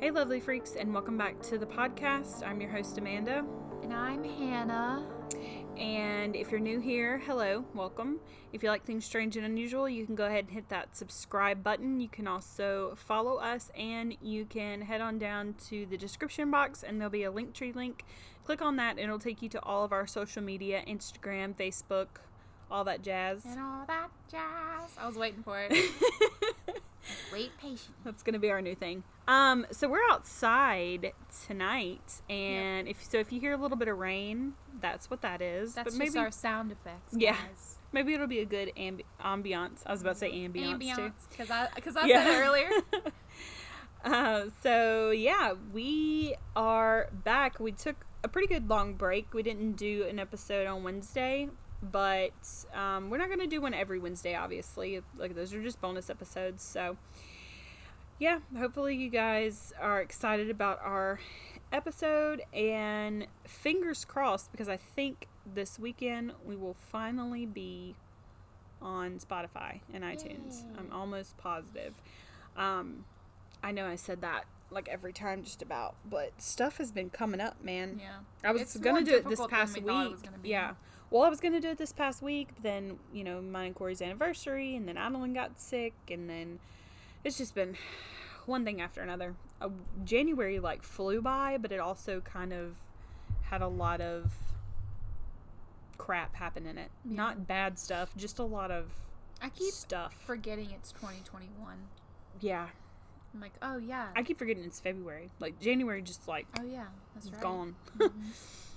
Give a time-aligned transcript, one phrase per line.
[0.00, 2.46] Hey, lovely freaks, and welcome back to the podcast.
[2.46, 3.44] I'm your host, Amanda.
[3.82, 5.06] And I'm Hannah.
[5.78, 8.18] And if you're new here, hello, welcome.
[8.52, 11.62] If you like things strange and unusual, you can go ahead and hit that subscribe
[11.62, 12.00] button.
[12.00, 16.82] You can also follow us, and you can head on down to the description box,
[16.82, 18.04] and there'll be a link tree link.
[18.44, 22.08] Click on that, and it'll take you to all of our social media Instagram, Facebook,
[22.70, 23.44] all that jazz.
[23.44, 24.90] And all that jazz.
[24.98, 25.72] I was waiting for it.
[27.32, 27.94] Wait patiently.
[28.04, 29.04] That's gonna be our new thing.
[29.26, 31.12] Um, so we're outside
[31.46, 35.40] tonight, and if so, if you hear a little bit of rain, that's what that
[35.40, 35.74] is.
[35.74, 37.14] That's but maybe just our sound effects.
[37.16, 37.36] Yeah.
[37.92, 39.80] maybe it'll be a good ambi- ambiance.
[39.86, 41.12] I was about to say ambiance, too.
[41.30, 42.24] Because I, cause I Yeah.
[42.24, 42.70] said earlier.
[44.04, 47.58] Uh, so yeah, we are back.
[47.58, 49.32] We took a pretty good long break.
[49.32, 51.48] We didn't do an episode on Wednesday,
[51.90, 52.32] but
[52.74, 54.34] um, we're not going to do one every Wednesday.
[54.34, 56.62] Obviously, like those are just bonus episodes.
[56.62, 56.96] So
[58.18, 61.18] yeah, hopefully you guys are excited about our
[61.72, 67.96] episode and fingers crossed because I think this weekend we will finally be
[68.80, 70.62] on Spotify and iTunes.
[70.62, 70.78] Yay.
[70.78, 71.94] I'm almost positive.
[72.56, 73.04] Um,
[73.62, 77.40] I know I said that like every time just about, but stuff has been coming
[77.40, 78.00] up, man.
[78.00, 78.18] yeah.
[78.48, 79.84] I was It's gonna do it this past week.
[79.84, 80.50] it was gonna be.
[80.50, 80.72] Yeah.
[81.14, 83.74] Well, I was gonna do it this past week, but then you know mine and
[83.76, 86.58] Corey's anniversary, and then Adeline got sick, and then
[87.22, 87.76] it's just been
[88.46, 89.36] one thing after another.
[89.60, 89.68] Uh,
[90.04, 92.78] January like flew by, but it also kind of
[93.42, 94.32] had a lot of
[95.98, 96.90] crap happen in it.
[97.04, 97.16] Yeah.
[97.16, 98.86] Not bad stuff, just a lot of
[99.40, 100.16] I keep stuff.
[100.26, 101.76] forgetting it's 2021.
[102.40, 102.70] yeah,
[103.32, 104.08] I'm like, oh, yeah.
[104.16, 105.30] I keep forgetting it's February.
[105.38, 106.86] Like January, just like oh, yeah.
[107.14, 107.40] That's right.
[107.40, 107.76] gone.
[107.98, 108.10] Mhm.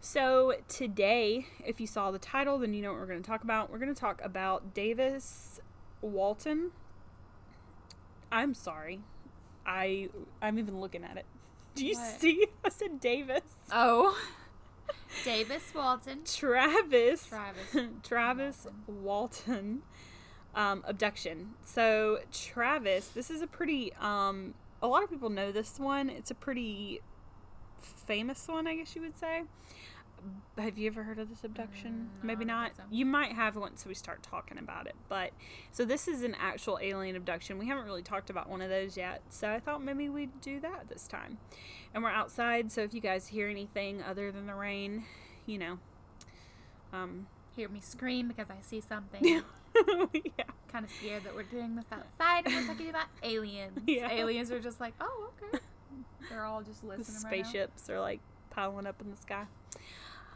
[0.00, 3.42] So, today, if you saw the title, then you know what we're going to talk
[3.42, 3.70] about.
[3.70, 5.60] We're going to talk about Davis
[6.00, 6.70] Walton.
[8.30, 9.00] I'm sorry.
[9.66, 10.08] I
[10.40, 11.26] I'm even looking at it.
[11.74, 12.20] Do you What?
[12.20, 12.46] see?
[12.64, 13.42] I said Davis.
[13.72, 14.16] oh.
[15.24, 16.20] Davis Walton.
[16.24, 17.26] Travis.
[17.26, 17.88] Travis.
[18.02, 19.82] Travis Walton.
[20.54, 21.50] Um, abduction.
[21.64, 26.08] So Travis, this is a pretty um a lot of people know this one.
[26.08, 27.00] It's a pretty
[27.80, 29.42] famous one, I guess you would say.
[30.56, 31.92] Have you ever heard of this abduction?
[31.92, 32.82] Mm, no, Maybe don't so.
[32.90, 34.96] You might have once we start talking about it.
[35.08, 35.30] But
[35.70, 37.56] so this is an actual alien abduction.
[37.56, 39.22] We haven't really talked about one of those yet.
[39.28, 41.38] So I thought maybe we'd do that this time.
[41.94, 45.04] And we're outside, so if you guys hear anything other than the rain,
[45.46, 45.78] you know,
[46.92, 47.26] um,
[47.58, 49.24] Hear me scream because I see something.
[49.24, 50.44] yeah.
[50.68, 53.80] kind of scared that we're doing this outside and we're talking about aliens.
[53.88, 54.12] Yeah.
[54.12, 55.58] Aliens are just like, oh, okay.
[56.30, 57.28] They're all just The listening right now.
[57.48, 58.20] spaceships are like
[58.50, 59.44] piling up in the sky.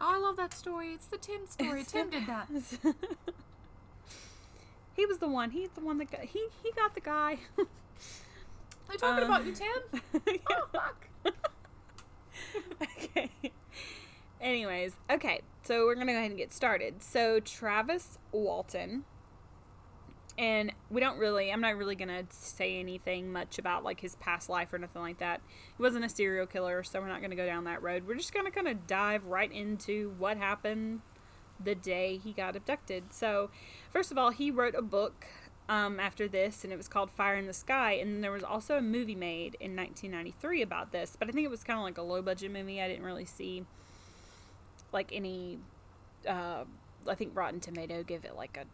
[0.01, 0.93] Oh, I love that story.
[0.95, 1.85] It's the Tim story.
[1.89, 2.49] Tim did that.
[4.95, 5.51] he was the one.
[5.51, 6.23] He's the one that got.
[6.23, 7.39] He he got the guy.
[8.89, 10.03] Are you talking Um, about you, Tim?
[10.51, 11.07] Oh, fuck.
[12.83, 13.31] okay.
[14.41, 15.41] Anyways, okay.
[15.63, 17.03] So we're gonna go ahead and get started.
[17.03, 19.05] So Travis Walton.
[20.39, 24.49] And we don't really, I'm not really gonna say anything much about like his past
[24.49, 25.43] life or nothing like that.
[25.77, 28.07] He wasn't a serial killer, so we're not gonna go down that road.
[28.07, 31.03] We're just gonna kind of dive right into what happened
[31.65, 33.13] the day he got abducted.
[33.13, 33.51] So,
[33.91, 35.27] first of all, he wrote a book
[35.69, 37.93] um, after this, and it was called Fire in the Sky.
[37.93, 41.51] And there was also a movie made in 1993 about this, but I think it
[41.51, 42.81] was kind of like a low budget movie.
[42.81, 43.65] I didn't really see
[44.93, 45.59] like any.
[46.29, 46.65] Uh,
[47.09, 48.65] I think Rotten Tomato give it like a.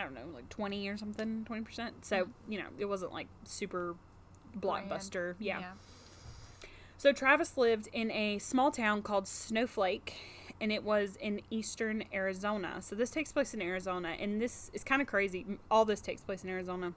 [0.00, 1.90] I don't know, like 20 or something, 20%.
[2.02, 3.94] So, you know, it wasn't like super
[4.58, 5.34] blockbuster.
[5.38, 5.72] yeah.
[6.96, 10.16] So Travis lived in a small town called Snowflake,
[10.60, 12.76] and it was in eastern Arizona.
[12.80, 15.46] So this takes place in Arizona, and this is kind of crazy.
[15.70, 16.92] All this takes place in Arizona,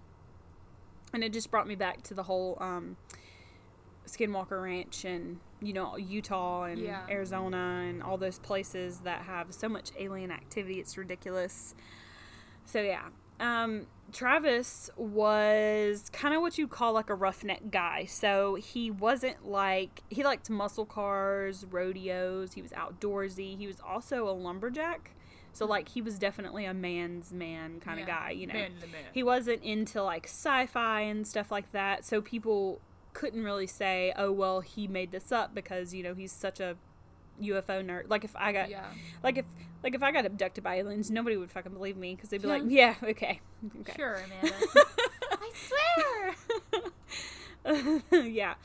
[1.14, 2.98] and it just brought me back to the whole um,
[4.06, 7.06] Skinwalker Ranch and you know Utah and Yeah.
[7.10, 10.80] Arizona and all those places that have so much alien activity.
[10.82, 11.76] It's ridiculous.
[12.66, 13.08] So yeah.
[13.40, 18.06] Um, Travis was kind of what you'd call like a roughneck guy.
[18.06, 22.54] So he wasn't like he liked muscle cars, rodeos.
[22.54, 23.58] He was outdoorsy.
[23.58, 25.12] He was also a lumberjack.
[25.52, 28.20] So like he was definitely a man's man kind of Yeah.
[28.26, 28.54] guy, you know.
[28.54, 29.02] Man man.
[29.14, 32.06] He wasn't into like sci-fi and stuff like that.
[32.06, 32.82] So people
[33.14, 36.76] couldn't really say, "Oh, well, he made this up because, you know, he's such a
[37.42, 38.86] UFO nerd." Like if I got yeah.
[39.24, 39.46] like if
[39.84, 42.48] like if I got abducted by aliens, nobody would fucking believe me because they'd be
[42.48, 42.54] Yeah.
[42.54, 43.42] like, "Yeah, okay."
[43.82, 43.94] okay.
[43.96, 44.56] Sure, Amanda.
[45.32, 46.36] I
[48.12, 48.24] swear.
[48.30, 48.56] yeah.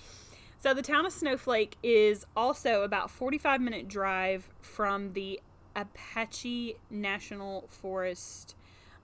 [0.61, 5.41] So the town of Snowflake is also about 45 minute drive from the
[5.77, 8.57] Apache National Forest.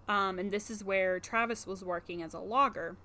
[0.08, 2.96] Um, and this is where Travis was working as a logger.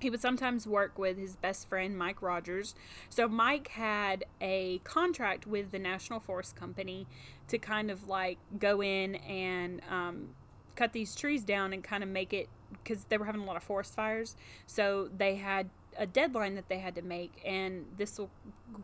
[0.00, 2.74] He would sometimes work with his best friend Mike Rogers.
[3.08, 7.06] So Mike had a contract with the National Forest Company
[7.48, 10.30] to kind of like go in and um,
[10.74, 12.48] cut these trees down and kind of make it
[12.82, 14.36] because they were having a lot of forest fires.
[14.66, 15.68] So they had
[15.98, 18.30] a deadline that they had to make, and this will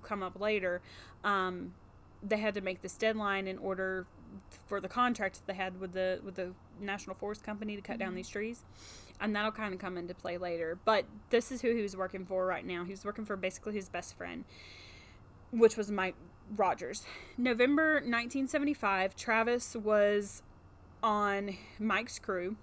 [0.02, 0.82] come up later.
[1.24, 1.74] Um,
[2.22, 4.06] they had to make this deadline in order
[4.66, 7.98] for the contract that they had with the with the National Forest Company to cut
[7.98, 8.62] down these trees,
[9.20, 10.78] and that'll kind of come into play later.
[10.84, 12.84] But this is who he was working for right now.
[12.84, 14.44] He was working for basically his best friend,
[15.50, 16.14] which was Mike
[16.54, 17.04] Rogers.
[17.36, 20.42] November 1975, Travis was
[21.02, 22.56] on Mike's crew,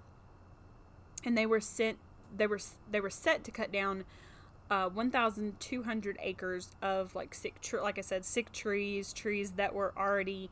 [1.24, 1.98] and they were sent.
[2.36, 2.58] They were
[2.90, 4.04] they were set to cut down
[4.70, 9.92] uh, 1,200 acres of like sick, tr- like I said, sick trees, trees that were
[9.96, 10.50] already,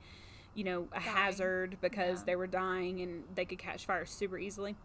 [0.54, 1.16] you know, a Dying.
[1.16, 2.25] hazard because Yeah.
[2.26, 4.76] they were dying and they could catch fire super easily.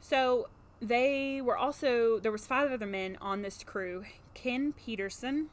[0.00, 0.48] So
[0.80, 4.04] they were also there was five other men on this crew:
[4.34, 5.48] Ken Peterson,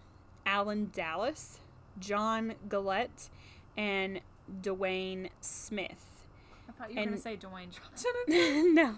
[0.45, 1.59] Alan Dallas,
[1.99, 3.29] John Gillette,
[3.75, 4.21] and
[4.61, 6.23] Dwayne Smith.
[6.67, 8.11] I thought you were And- gonna say Dwayne Johnson.
[8.75, 8.97] no.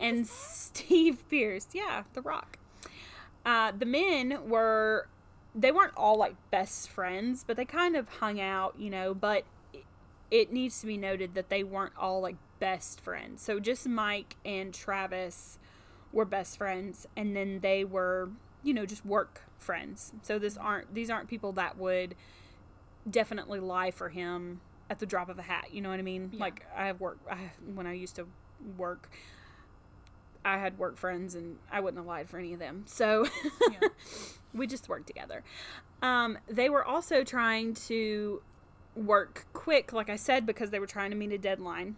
[0.00, 1.68] And Steve Pierce.
[1.72, 2.58] Yeah, The Rock.
[3.44, 5.08] Uh, the men were,
[5.54, 9.14] they weren't all like best friends, but they kind of hung out, you know.
[9.14, 9.84] But it,
[10.30, 13.42] it needs to be noted that they weren't all like best friends.
[13.42, 15.58] So just Mike and Travis
[16.12, 18.30] were best friends, and then they were,
[18.62, 20.12] you know, just work friends.
[20.22, 22.14] So this aren't these aren't people that would
[23.10, 25.74] definitely lie for him at the drop of a hat.
[25.74, 26.30] You know what I mean?
[26.32, 26.38] Yeah.
[26.40, 27.18] Like I have work.
[27.28, 28.28] I when I used to
[28.78, 29.10] work,
[30.44, 32.84] I had work friends, and I wouldn't have lied for any of them.
[32.86, 33.26] So
[33.72, 33.88] Yeah.
[34.54, 35.42] we just worked together.
[36.00, 38.40] Um, they were also trying to
[38.94, 41.96] work quick, like I said, because they were trying to meet a deadline.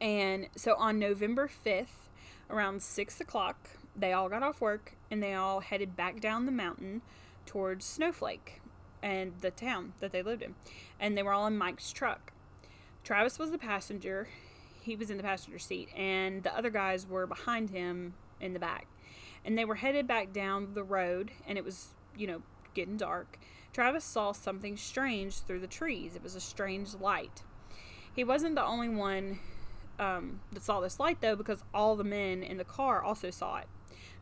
[0.00, 2.08] And so on November 5th,
[2.50, 6.52] around 6 o'clock, they all got off work and they all headed back down the
[6.52, 7.02] mountain
[7.46, 8.60] towards Snowflake
[9.02, 10.54] and the town that they lived in.
[11.00, 12.32] And they were all in Mike's truck.
[13.04, 14.28] Travis was the passenger.
[14.82, 18.58] He was in the passenger seat, and the other guys were behind him in the
[18.58, 18.86] back.
[19.44, 22.42] And they were headed back down the road, and it was, you know,
[22.74, 23.38] getting dark.
[23.72, 26.16] Travis saw something strange through the trees.
[26.16, 27.42] It was a strange light.
[28.14, 29.38] He wasn't the only one
[29.98, 33.58] um, that saw this light, though, because all the men in the car also saw
[33.58, 33.66] it.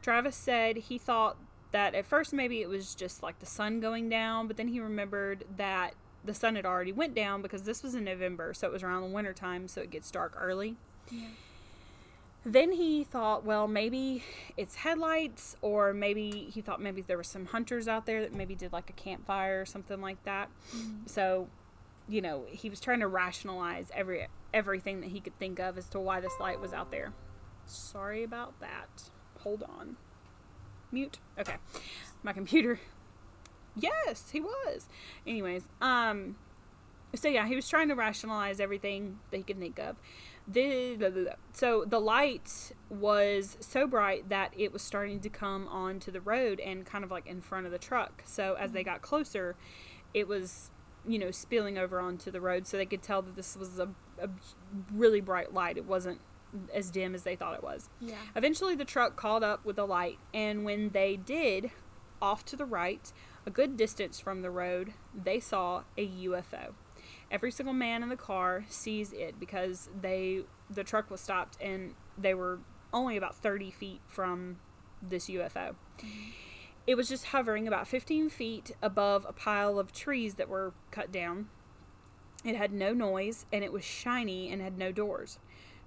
[0.03, 1.37] Travis said he thought
[1.71, 4.79] that at first maybe it was just like the sun going down, but then he
[4.81, 5.94] remembered that
[6.25, 9.03] the sun had already went down because this was in November, so it was around
[9.03, 10.76] the winter time, so it gets dark early.
[11.11, 11.26] Yeah.
[12.47, 14.23] Then he thought, well, maybe
[14.56, 18.55] it's headlights, or maybe he thought maybe there were some hunters out there that maybe
[18.55, 20.50] did like a campfire or something like that.
[21.06, 21.49] So,
[22.06, 25.88] you know, he was trying to rationalize every everything that he could think of as
[25.90, 27.12] to why this light was out there.
[27.66, 29.10] Sorry about that.
[29.40, 29.96] Hold on.
[30.90, 31.18] Mute.
[31.38, 31.56] Okay.
[32.22, 32.80] My computer.
[33.76, 34.88] Yes, he was.
[35.26, 36.36] Anyways, um
[37.14, 39.96] so yeah, he was trying to rationalize everything that he could think of.
[40.46, 41.32] The, blah, blah, blah.
[41.52, 46.60] So the light was so bright that it was starting to come onto the road
[46.60, 48.22] and kind of like in front of the truck.
[48.26, 49.56] So as they got closer,
[50.12, 50.70] it was,
[51.06, 52.66] you know, spilling over onto the road.
[52.66, 53.88] So they could tell that this was a,
[54.20, 54.28] a
[54.92, 55.76] really bright light.
[55.76, 56.20] It wasn't
[56.72, 57.88] as dim as they thought it was.
[58.00, 58.16] Yeah.
[58.34, 61.70] Eventually, the truck caught up with the light, and when they did,
[62.23, 63.12] off to the right,
[63.46, 66.75] a good distance from the road, they saw a UFO.
[67.30, 71.94] Every single man in the car sees it because they the truck was stopped and
[72.16, 72.61] they were
[72.92, 74.56] only about 30 feet from
[75.02, 75.75] this UFO.
[75.99, 76.30] Mm-hmm.
[76.87, 81.11] It was just hovering about 15 feet above a pile of trees that were cut
[81.11, 81.49] down.
[82.45, 85.38] It had no noise and it was shiny and had no doors.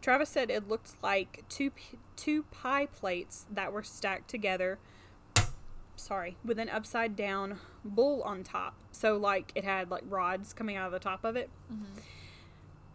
[0.01, 1.71] Travis said it looked like two
[2.15, 4.79] two pie plates that were stacked together.
[5.95, 8.75] Sorry, with an upside down bull on top.
[8.91, 11.49] So like it had like rods coming out of the top of it.
[11.71, 11.99] Mm-hmm.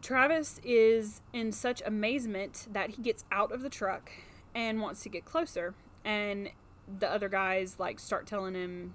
[0.00, 4.10] Travis is in such amazement that he gets out of the truck
[4.54, 6.50] and wants to get closer and
[6.98, 8.94] the other guys like start telling him,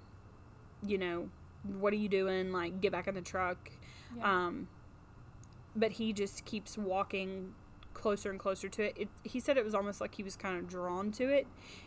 [0.86, 1.28] you know,
[1.62, 2.52] what are you doing?
[2.52, 3.70] Like get back in the truck.
[4.16, 4.46] Yeah.
[4.46, 4.68] Um,
[5.76, 7.54] but he just keeps walking
[7.94, 8.94] closer and closer to it.
[8.96, 9.08] it.
[9.22, 11.46] He said it was almost like he was kind of drawn to it,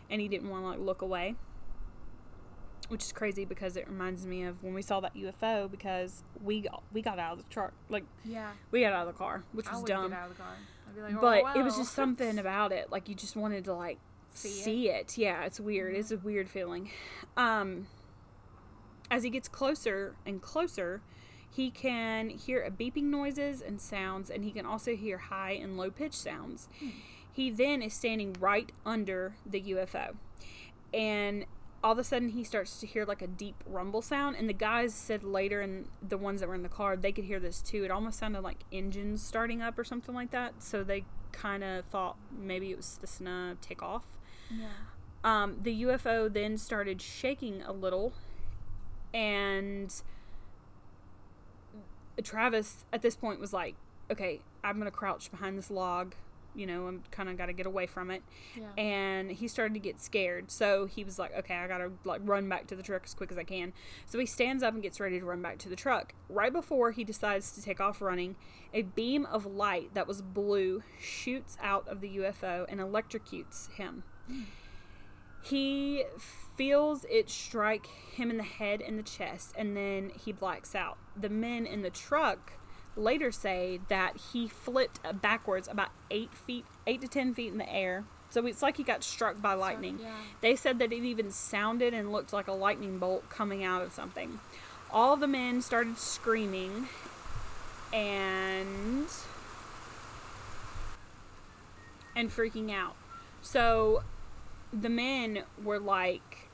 [0.09, 1.35] and he didn't want to like look away.
[2.89, 6.61] Which is crazy because it reminds me of when we saw that UFO because we
[6.61, 8.51] got we got out of the truck like yeah.
[8.69, 10.09] we got out of the car, which I was dumb.
[10.09, 10.53] get out of the car.
[10.87, 13.63] I'd be like, oh, but it was just something about it like you just wanted
[13.65, 13.97] to like
[14.33, 14.63] See it?
[14.63, 15.17] see it.
[15.17, 15.95] Yeah, it's weird.
[15.95, 16.91] It's a weird feeling.
[17.37, 17.87] Um,
[19.09, 21.01] as he gets closer and closer,
[21.49, 25.77] he can hear a beeping noises and sounds, and he can also hear high and
[25.77, 26.69] low pitch sounds.
[27.31, 30.15] He then is standing right under the UFO.
[30.93, 31.45] And
[31.83, 34.53] all of a sudden he starts to hear like a deep rumble sound and the
[34.53, 37.59] guys said later and the ones that were in the car they could hear this
[37.61, 41.63] too it almost sounded like engines starting up or something like that so they kind
[41.63, 44.05] of thought maybe it was just gonna take off
[44.57, 44.67] Yeah.
[45.23, 48.13] um, the ufo then started shaking a little
[49.13, 49.93] and
[52.23, 53.75] travis at this point was like
[54.11, 56.13] okay i'm gonna crouch behind this log
[56.53, 58.21] you know i'm kind of gotta get away from it
[58.55, 58.65] Yeah.
[58.77, 60.51] and he started to get scared.
[60.51, 63.31] So he was like, "Okay, I gotta like run back to the truck as quick
[63.31, 63.71] as I can."
[64.05, 66.13] So he stands up and gets ready to run back to the truck.
[66.27, 68.35] Right before he decides to take off running,
[68.73, 74.03] a beam of light that was blue shoots out of the UFO and electrocutes him.
[75.43, 76.03] He
[76.55, 80.97] feels it strike him in the head and the chest, and then he blacks out.
[81.15, 82.53] The men in the truck
[82.95, 87.71] later say that he flipped backwards about eight feet, eight to ten feet in the
[87.71, 88.03] air.
[88.29, 89.99] So it's like he got struck by lightning.
[90.01, 90.13] yeah.
[90.39, 93.91] They said that it even sounded and looked like a lightning bolt coming out of
[93.91, 94.39] something.
[94.91, 96.87] All the men started screaming,
[97.91, 99.07] and
[102.15, 102.95] and freaking out.
[103.41, 104.03] So
[104.71, 106.49] the men were like,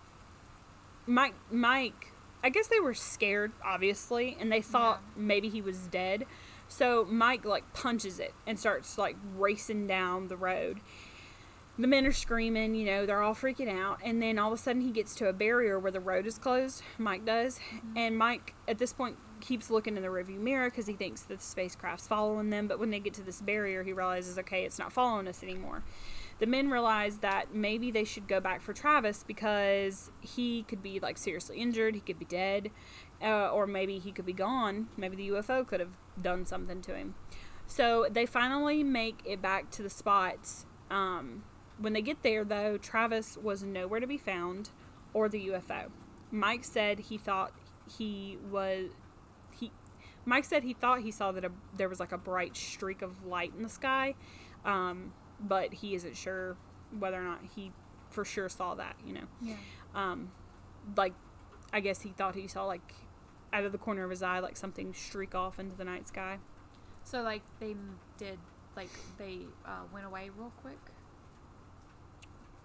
[1.05, 2.13] Mike, Mike.
[2.43, 6.25] I guess they were scared, obviously, and they thought maybe he was dead.
[6.67, 10.79] So Mike like punches it and starts like racing down the road.
[11.79, 14.61] The men are screaming, you know, they're all freaking out, and then all of a
[14.61, 16.81] sudden he gets to a barrier where the road is closed.
[16.97, 17.97] Mike does, mm-hmm.
[17.97, 21.37] and Mike at this point keeps looking in the rearview mirror because he thinks that
[21.37, 22.67] the spacecraft's following them.
[22.67, 25.83] But when they get to this barrier, he realizes, okay, it's not following us anymore.
[26.39, 30.99] The men realize that maybe they should go back for Travis because he could be
[30.99, 32.69] like seriously injured, he could be dead,
[33.21, 34.87] uh, or maybe he could be gone.
[34.97, 37.15] Maybe the UFO could have done something to him.
[37.65, 40.65] So they finally make it back to the spots.
[40.89, 41.43] Um,
[41.79, 44.69] when they get there, though, Travis was nowhere to be found,
[45.13, 45.89] or the UFO.
[46.31, 47.53] Mike said he thought
[47.97, 48.89] he was
[49.51, 49.71] he.
[50.25, 53.25] Mike said he thought he saw that a, there was like a bright streak of
[53.25, 54.15] light in the sky,
[54.65, 56.57] um, but he isn't sure
[56.97, 57.71] whether or not he
[58.09, 58.95] for sure saw that.
[59.05, 59.55] You know, Yeah.
[59.95, 60.31] um,
[60.95, 61.13] like
[61.73, 62.93] I guess he thought he saw like
[63.53, 66.39] out of the corner of his eye like something streak off into the night sky.
[67.03, 67.75] So like they
[68.17, 68.39] did
[68.75, 70.77] like they uh, went away real quick,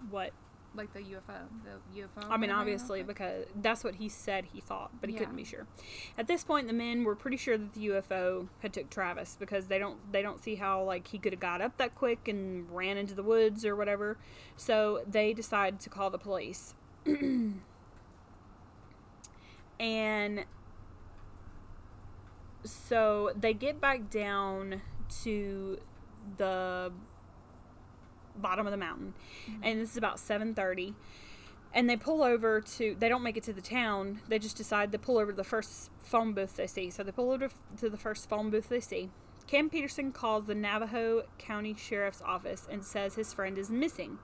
[0.09, 0.31] What
[0.75, 2.07] like the UFO, the UFO.
[2.17, 5.15] I mean, went away real obviously, because that's what he said he thought, but he
[5.15, 5.67] couldn't be sure.
[6.17, 9.67] At this point, the men were pretty sure that the UFO had took Travis because
[9.67, 12.69] they don't they don't see how like he could have got up that quick and
[12.71, 14.17] ran into the woods or whatever.
[14.55, 16.73] So they decide to call the police,
[19.79, 20.45] and
[22.63, 24.81] so they get back down
[25.23, 25.79] to
[26.37, 26.91] the
[28.35, 29.13] bottom of the mountain.
[29.61, 30.93] And this is about 7.30
[31.73, 34.21] and they pull over to they don't make it to the town.
[34.27, 36.89] They just decide to pull over to the first phone booth they see.
[36.89, 39.09] So they pull over to the first phone booth they see.
[39.47, 44.19] Ken peterson calls the navajo county sheriff's office and says his friend is missing.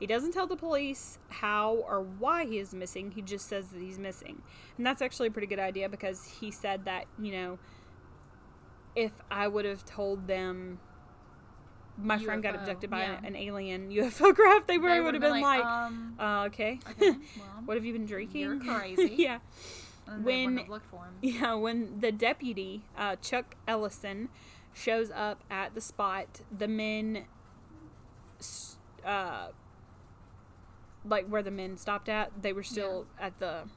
[0.00, 3.12] He doesn't tell the police how or why he is missing.
[3.12, 4.42] He just says that he's missing.
[4.76, 7.58] And that's actually a pretty good idea because he said that you know
[8.96, 10.78] if i would have told them
[11.96, 13.20] my friend got UFO, abducted by yeah.
[13.24, 16.80] an alien UFO craft, they probably would have been like, um, uh, okay.
[16.90, 18.40] okay, well, what have you been drinking?
[18.40, 19.14] You're crazy.
[19.18, 19.38] yeah.
[20.06, 21.14] and when- wouldn't have looked for him.
[21.22, 24.28] Yeah, when the deputy, uh, Chuck Ellison,
[24.72, 27.24] shows up at the spot, the men,
[29.04, 29.48] uh,
[31.04, 33.68] like where the men stopped at, they were still at the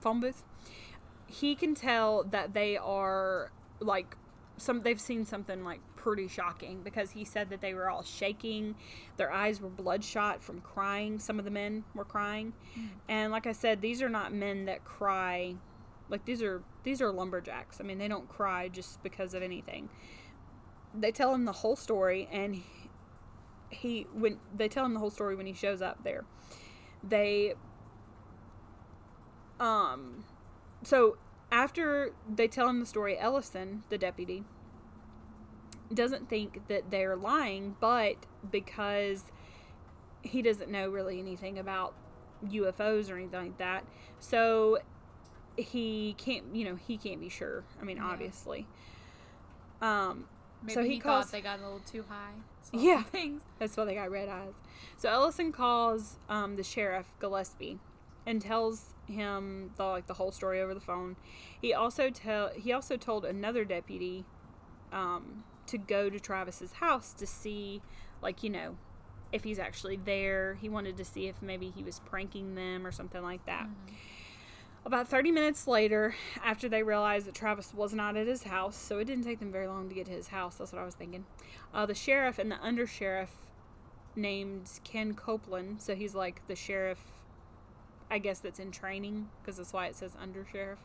[0.00, 0.44] phone booth.
[1.26, 4.16] He can tell that they are like
[4.56, 4.82] some.
[4.82, 8.76] They've seen something like pretty shocking because he said that they were all shaking,
[9.16, 11.18] their eyes were bloodshot from crying.
[11.18, 12.52] Some of the men were crying,
[13.08, 15.56] and like I said, these are not men that cry
[16.08, 17.80] like these are these are lumberjacks.
[17.80, 19.88] I mean, they don't cry just because of anything.
[20.94, 22.62] They tell him the whole story, and he,
[23.70, 26.24] he when they tell him the whole story when he shows up there,
[27.02, 27.54] they
[29.58, 30.24] um,
[30.84, 31.18] so
[31.50, 34.44] after they tell him the story, Ellison, the deputy,
[35.92, 38.16] doesn't think that they're lying, but
[38.50, 39.24] because
[40.22, 41.94] he doesn't know really anything about
[42.44, 43.84] UFOs or anything like that,
[44.18, 44.78] so
[45.56, 48.04] he can't you know he can't be sure i mean Yeah.
[48.08, 48.66] obviously
[49.80, 50.26] um
[50.62, 52.32] Maybe so he, he, calls thought they got a little too high.
[52.72, 53.02] Yeah.
[53.04, 53.42] things.
[53.58, 54.52] that's why they got red eyes
[54.98, 57.78] so ellison calls um the sheriff gillespie
[58.26, 61.16] and tells him the like the whole story over the phone
[61.60, 64.26] he also tell he also told another deputy
[64.92, 67.82] um to go to travis's house to see
[68.22, 68.76] like you know
[69.32, 70.54] if he's actually there.
[70.60, 73.68] He wanted to see if maybe he was pranking them or something like that.
[74.84, 78.98] About 30 minutes later, after they realized that Travis was not at his house, so
[78.98, 80.94] it didn't take them very long to get to his house, that's what I was
[80.94, 81.26] thinking.
[81.74, 83.30] Uh, the sheriff and the undersheriff
[84.14, 87.00] named Ken Copeland, so he's like the sheriff,
[88.08, 90.78] I guess that's in training, because that's why it says undersheriff,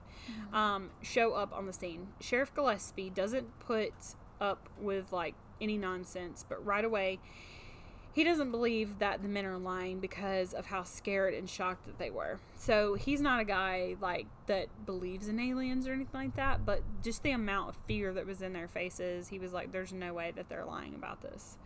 [0.51, 2.07] um, show up on the scene.
[2.19, 3.93] Sheriff Gillespie doesn't put
[4.41, 7.19] up with like any nonsense, but right away,
[8.13, 11.97] he doesn't believe that the men are lying because of how scared and shocked that
[11.97, 12.39] they were.
[12.57, 16.81] So he's not a guy like that believes in aliens or anything like that, but
[17.01, 20.13] just the amount of fear that was in their faces, he was like, "There's no
[20.13, 21.57] way that they're lying about this,"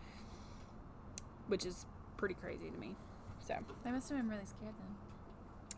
[1.48, 2.94] which is pretty crazy to me.
[3.40, 3.54] So
[3.84, 4.96] They must have been really scared then.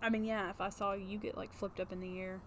[0.00, 2.40] I mean, yeah, if I saw you get like flipped up in the air,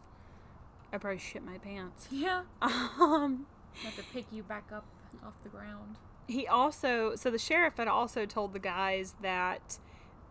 [0.94, 2.08] I'd probably shit my pants.
[2.12, 2.44] Yeah.
[2.62, 3.48] Um.
[3.84, 4.86] Have to pick you back up
[5.26, 5.98] off the ground.
[6.28, 9.80] he also so the sheriff had also told the guys that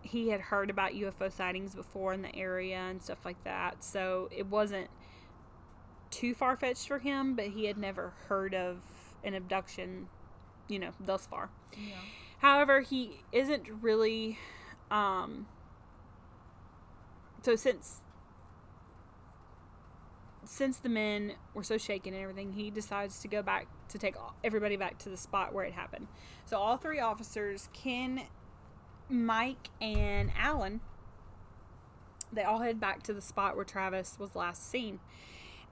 [0.02, 3.85] he had heard about UFO sightings before in the area and stuff like that.
[3.85, 4.88] So it wasn't
[6.11, 8.78] too far fetched for him, but he had never heard of
[9.23, 10.09] an abduction,
[10.68, 11.50] you know, thus far.
[11.76, 11.97] Yeah.
[12.38, 14.38] However, he isn't really
[14.90, 15.47] um
[17.42, 18.00] so since
[20.50, 24.16] since the men were so shaken and everything, he decides to go back to take
[24.42, 26.09] everybody back to the spot where it happened.
[26.45, 28.23] So all three officers, Ken,
[29.09, 30.80] Mike, and Alan,
[32.33, 34.99] they all head back to the spot where Travis was last seen.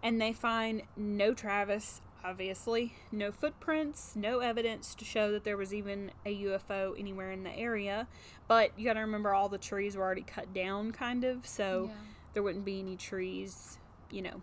[0.01, 5.75] And they find no Travis, obviously, no footprints, no evidence to show that there was
[5.75, 8.07] even a UFO anywhere in the area.
[8.47, 11.87] But you got to remember all the trees were already cut down, kind of, so
[11.89, 11.97] yeah.
[12.35, 13.79] there wouldn't be any trees,
[14.13, 14.41] you know,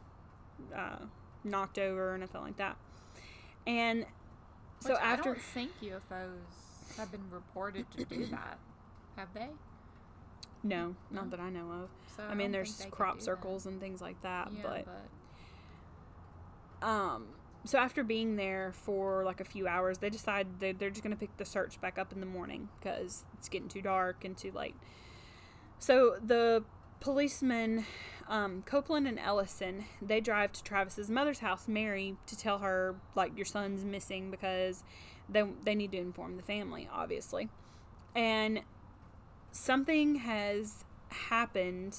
[0.76, 0.98] uh,
[1.44, 2.78] knocked over or nothing like that.
[3.68, 4.06] And
[4.80, 8.58] so Which I after don't think UFOs have been reported to do that,
[9.16, 9.48] have they?
[10.64, 11.30] no, not No.
[11.32, 11.90] that I know of.
[12.16, 13.26] So I, mean, think there's crop do that.
[13.26, 14.86] circles and things like that, Yeah, but
[16.82, 17.28] but um
[17.64, 21.16] so after being there for like a few hours they decide they, they're just going
[21.16, 24.38] to pick the search back up in the morning because it's getting too dark and
[24.38, 24.76] too late
[25.80, 26.64] so the
[27.00, 27.86] policemen
[28.28, 33.36] um, copeland and ellison they drive to travis's mother's house mary to tell her like
[33.36, 34.84] your son's missing because
[35.30, 37.50] they, they need to inform the family obviously
[38.16, 38.62] and
[39.52, 41.98] something has happened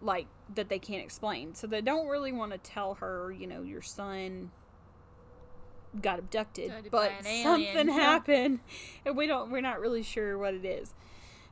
[0.00, 1.54] like that they can't explain.
[1.54, 4.50] So they don't really want to tell her, you know, your son
[6.00, 8.60] got abducted, but an alien, something happened,
[9.04, 10.94] and we don't we're not really sure what it is.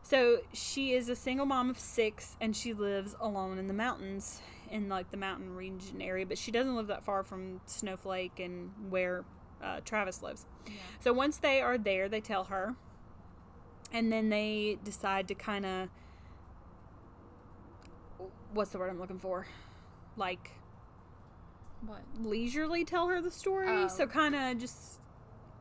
[0.05, 4.43] So she is a single mom of 6 and she lives alone in the mountains
[4.71, 8.71] in like the mountain region area, but she doesn't live that far from Snowflake and
[8.91, 9.25] where
[9.63, 10.45] uh, Travis lives.
[10.67, 10.75] yeah.
[11.01, 12.75] So once they are there, they tell her,
[13.93, 15.89] and then they decide to kind of
[18.53, 19.47] what's the word I'm looking for?
[20.19, 20.51] Like
[21.87, 22.03] What?
[22.21, 23.69] leisurely tell her the story.
[23.69, 23.89] Oh.
[23.89, 25.01] So kind of just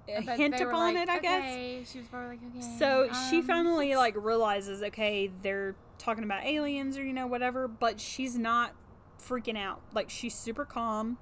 [0.08, 1.90] But hint upon like, it, I guess.
[1.90, 2.78] She was probably like, okay.
[2.78, 7.68] So she um, finally like realizes, okay, they're talking about aliens or you know whatever,
[7.68, 8.74] but she's not
[9.20, 9.82] freaking out.
[9.94, 11.18] Like she's super calm,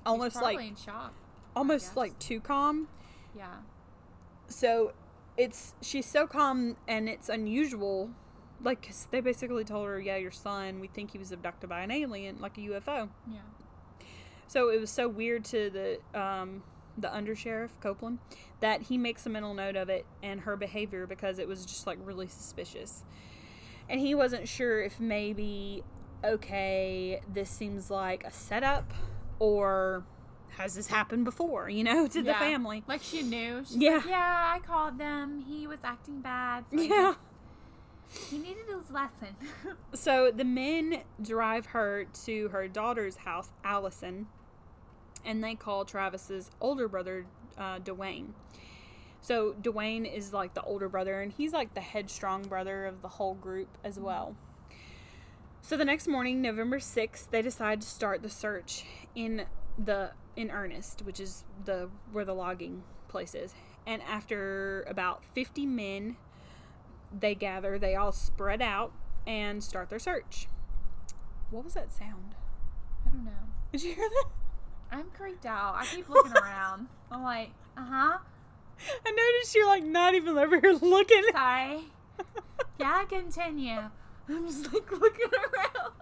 [0.00, 1.14] she's almost like in shock.
[1.56, 2.88] almost like too calm.
[3.36, 3.46] Yeah.
[4.46, 4.92] so
[5.38, 8.10] it's she's so calm and it's unusual
[8.62, 11.80] like 'cause they basically told her yeah your son we think he was abducted by
[11.80, 13.38] an alien like a ufo Yeah.
[14.46, 16.62] so it was so weird to the um
[16.98, 18.18] the undersheriff copeland
[18.60, 21.86] that he makes a mental note of it and her behavior because it was just
[21.86, 23.04] like really suspicious
[23.88, 25.82] and he wasn't sure if maybe
[26.24, 28.92] okay this seems like a setup
[29.38, 30.04] or
[30.50, 33.64] has this happened before you know to the family Like she knew.
[33.64, 33.96] She's Yeah.
[33.96, 35.44] Like, yeah, I called them.
[35.48, 36.64] He was acting bad.
[36.70, 37.14] So yeah
[38.30, 39.36] He needed his lesson.
[39.94, 44.26] So the men drive her to her daughter's house, Allison,
[45.24, 48.28] and they call Travis's older brother, uh, Dwayne.
[49.20, 53.08] So Dwayne is like the older brother, and he's like the headstrong brother of the
[53.08, 54.34] whole group as well.
[55.60, 59.46] So the next morning, November sixth, they decide to start the search in
[59.78, 63.54] the in earnest, which is the where the logging place is.
[63.86, 66.16] And after about fifty men
[67.16, 68.92] they gather, they all spread out
[69.26, 70.48] and start their search.
[71.50, 72.34] What was that sound?
[73.06, 73.30] I don't know.
[73.70, 74.24] Did you hear that?
[74.92, 75.74] I'm creeped out.
[75.76, 76.86] I keep looking around.
[77.10, 78.18] I'm like, uh huh.
[79.06, 81.22] I noticed you're like not even over here looking.
[81.32, 81.84] Sorry.
[82.78, 83.78] Yeah, continue.
[84.28, 85.92] I'm just like looking around.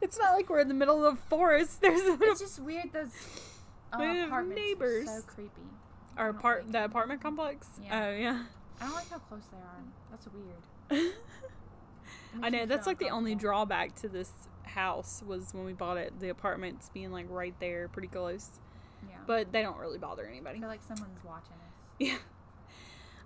[0.00, 1.80] It's not like we're in the middle of the forest.
[1.80, 2.92] There's a It's just weird.
[2.92, 3.08] Those
[3.92, 5.08] uh, apartments neighbors.
[5.08, 5.50] are so creepy.
[6.16, 6.84] our apart like the it.
[6.84, 7.68] apartment complex.
[7.82, 8.04] Yeah.
[8.06, 8.42] Oh yeah.
[8.80, 9.84] I don't like how close they are.
[10.10, 10.26] That's
[10.90, 11.12] weird.
[12.42, 14.32] I know that's like the only drawback to this
[14.70, 18.60] house was when we bought it, the apartments being like right there, pretty close.
[19.08, 19.16] Yeah.
[19.26, 20.58] But they don't really bother I anybody.
[20.58, 21.58] feel like someone's watching us.
[21.98, 22.16] Yeah.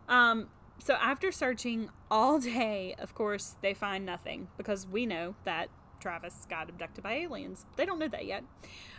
[0.09, 0.49] Um.
[0.79, 5.69] So after searching all day, of course, they find nothing because we know that
[6.01, 7.65] Travis got abducted by aliens.
[7.77, 8.43] They don't know that yet.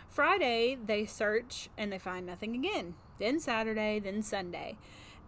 [0.08, 2.94] Friday, they search and they find nothing again.
[3.18, 4.78] Then Saturday, then Sunday.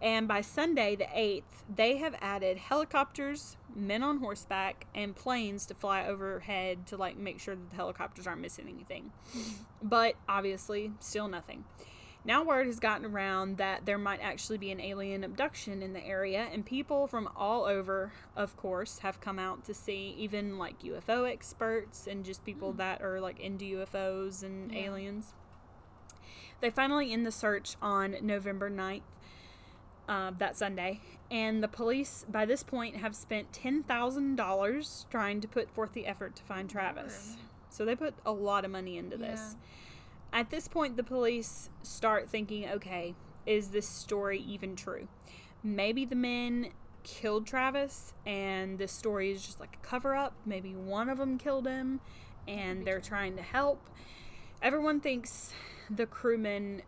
[0.01, 5.75] And by Sunday, the 8th, they have added helicopters, men on horseback, and planes to
[5.75, 9.13] fly overhead to like make sure that the helicopters aren't missing anything.
[9.31, 9.89] Mm-hmm.
[9.89, 11.65] But obviously, still nothing.
[12.25, 16.05] Now, word has gotten around that there might actually be an alien abduction in the
[16.05, 20.83] area, and people from all over, of course, have come out to see, even like
[20.83, 22.79] UFO experts and just people mm.
[22.79, 24.81] that are like into UFOs and Yeah.
[24.81, 25.33] aliens.
[26.61, 29.03] They finally end the search on November 9th,
[30.09, 35.71] uh, that Sunday, and the police by this point have spent $10,000 trying to put
[35.71, 37.37] forth the effort to find Travis.
[37.71, 39.57] So they put a lot of money into this.
[40.33, 43.15] At this point, the police start thinking, okay,
[43.47, 45.09] is this story even true?
[45.63, 46.71] Maybe the men
[47.03, 50.35] killed Travis and this story is just like a cover up.
[50.45, 52.01] Maybe one of them killed him
[52.47, 53.89] and they're trying to help.
[54.63, 55.53] Everyone thinks
[55.89, 56.83] the crewmen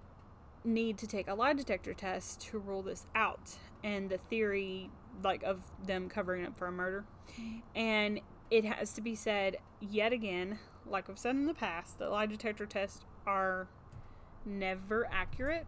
[0.65, 4.91] need to take a lie detector test to rule this out and the theory
[5.23, 7.05] like of them covering up for a murder.
[7.75, 8.21] And
[8.51, 12.27] it has to be said yet again, like I've said in the past, that lie
[12.27, 13.69] detector tests are
[14.45, 15.67] never accurate.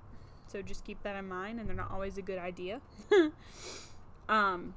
[0.48, 2.81] So just keep that in mind, and they're not always a good idea.
[4.28, 4.74] um,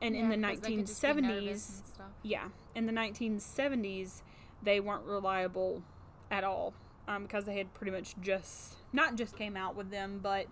[0.00, 1.82] and in the Yeah, 'cause they could just be nervous 1970s,
[2.22, 4.22] yeah, in the 1970s,
[4.62, 5.82] they weren't reliable
[6.30, 6.74] at all
[7.08, 10.46] um, because they had pretty much just not just came out with them, but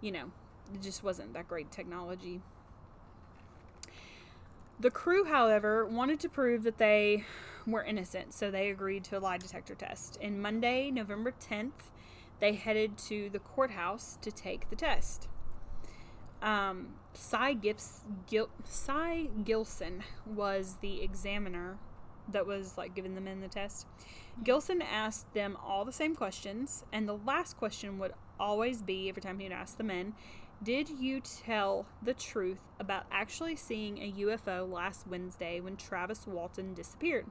[0.00, 0.30] you know,
[0.74, 2.40] it just wasn't that great technology.
[4.80, 7.24] The crew, however, wanted to prove that they
[7.66, 10.18] were innocent, so they agreed to a lie detector test.
[10.20, 11.92] And Monday, November 10th,
[12.40, 15.28] they headed to the courthouse to take the test.
[16.42, 21.78] Um, Cy, Gips, Gil, Cy Gilson was the examiner
[22.28, 23.86] that was like giving them in the test.
[24.42, 29.22] Gilson asked them all the same questions, and the last question would always be every
[29.22, 30.14] time he'd ask the men,
[30.62, 36.74] Did you tell the truth about actually seeing a UFO last Wednesday when Travis Walton
[36.74, 37.26] disappeared?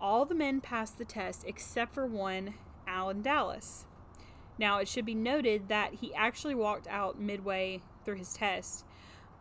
[0.00, 2.54] All the men passed the test except for one,
[2.86, 3.86] Alan Dallas.
[4.58, 8.84] Now, it should be noted that he actually walked out midway through his test.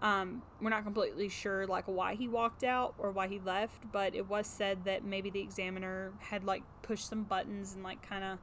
[0.03, 4.13] Um, we're not completely sure like why he walked out or why he left, but
[4.13, 8.23] it was said that maybe the examiner had like pushed some buttons and like kind
[8.25, 8.39] of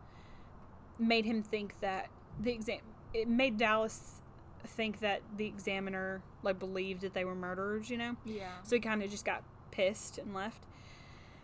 [0.99, 2.09] made him think that
[2.40, 2.79] the exam
[3.12, 4.23] it made Dallas
[4.66, 8.16] think that the examiner like believed that they were murderers, you know?
[8.25, 8.49] Yeah.
[8.62, 10.64] So he kind of just got pissed and left.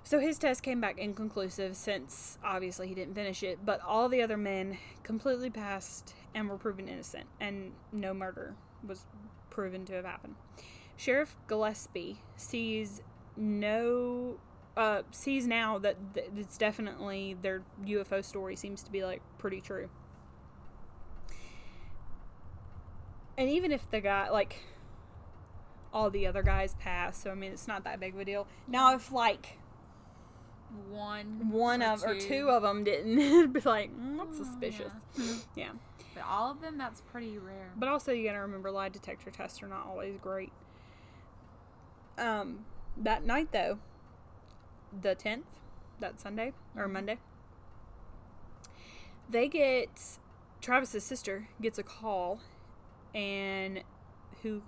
[0.02, 4.22] So his test came back inconclusive since obviously he didn't finish it, but all the
[4.22, 8.55] other men completely passed and were proven innocent, and no murder
[8.87, 9.05] was
[9.57, 10.35] proven to have happened.
[10.99, 13.01] Sheriff Gillespie sees
[13.38, 14.37] no
[14.77, 19.62] uh, sees now that th- it's definitely their UFO story seems to be like pretty
[19.62, 19.88] true.
[23.38, 24.62] And even if the guy like
[25.92, 28.47] all the other guys pass, so I mean it's not that big of a deal.
[28.69, 29.59] Now if like
[30.90, 31.51] One.
[31.51, 34.92] one or of or two of them didn't, it'd be like mm, that's Oh, suspicious.
[35.16, 35.35] yeah.
[35.55, 35.71] Yeah.
[36.16, 37.70] But all of them, that's pretty rare.
[37.76, 40.50] But also, you gotta remember lie detector tests are not always great.
[42.16, 42.64] Um,
[42.96, 43.79] that night though,
[44.98, 45.44] the tenth,
[46.00, 46.92] that Sunday or Mhm.
[46.92, 47.18] Monday,
[49.29, 50.18] they get
[50.62, 52.40] Travis's sister gets a call,
[53.14, 53.85] and
[54.42, 54.62] who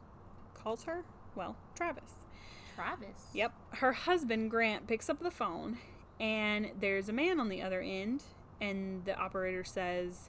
[0.52, 1.02] calls her?
[1.34, 2.26] Well, Travis.
[2.74, 3.30] Travis.
[3.32, 3.54] Yep.
[3.76, 5.78] Her husband, Grant, picks up the phone,
[6.20, 8.24] and there's a man on the other end,
[8.60, 10.28] and the operator says,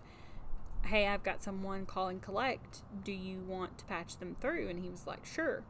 [0.85, 2.81] Hey, I've got someone calling collect.
[3.03, 4.69] Do you want to patch them through?
[4.69, 5.63] And he was like, Sure.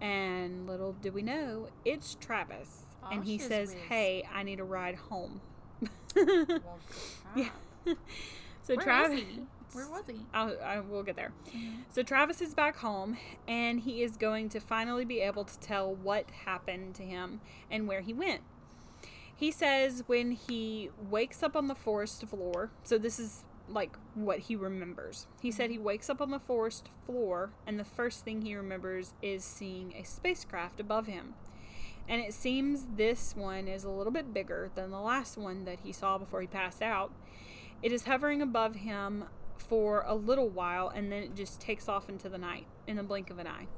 [0.00, 2.82] And little did we know, it's Travis.
[3.04, 3.82] Aw, and he says, whiz.
[3.88, 5.40] Hey, I need a ride home.
[6.16, 6.60] Well,
[7.36, 7.48] Yeah.
[8.62, 9.22] so Where Travis.
[9.72, 10.20] Where was he?
[10.34, 11.32] I'll, I will get there.
[11.48, 11.84] Mhm.
[11.90, 13.16] So Travis is back home
[13.48, 17.86] and he is going to finally be able to tell what happened to him and
[17.88, 18.42] where he went.
[19.34, 24.40] He says when he wakes up on the forest floor, so this is like what
[24.40, 25.26] he remembers.
[25.40, 29.14] He said he wakes up on the forest floor and the first thing he remembers
[29.22, 31.34] is seeing a spacecraft above him.
[32.08, 35.80] And it seems this one is a little bit bigger than the last one that
[35.84, 37.12] he saw before he passed out.
[37.82, 39.24] It is hovering above him
[39.56, 42.66] for a little while and then it just takes off into the night.
[42.86, 43.68] in the blink of an eye.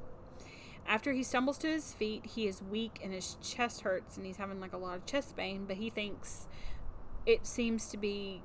[0.87, 4.37] After he stumbles to his feet, he is weak and his chest hurts and he's
[4.37, 6.47] having like a lot of chest pain, but he thinks
[7.25, 8.41] it seems to be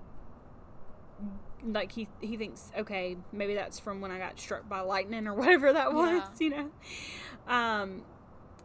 [1.65, 5.35] like he he thinks okay, maybe that's from when I got struck by lightning or
[5.37, 6.27] whatever that was, Yeah.
[6.39, 6.71] you know.
[7.53, 8.03] Um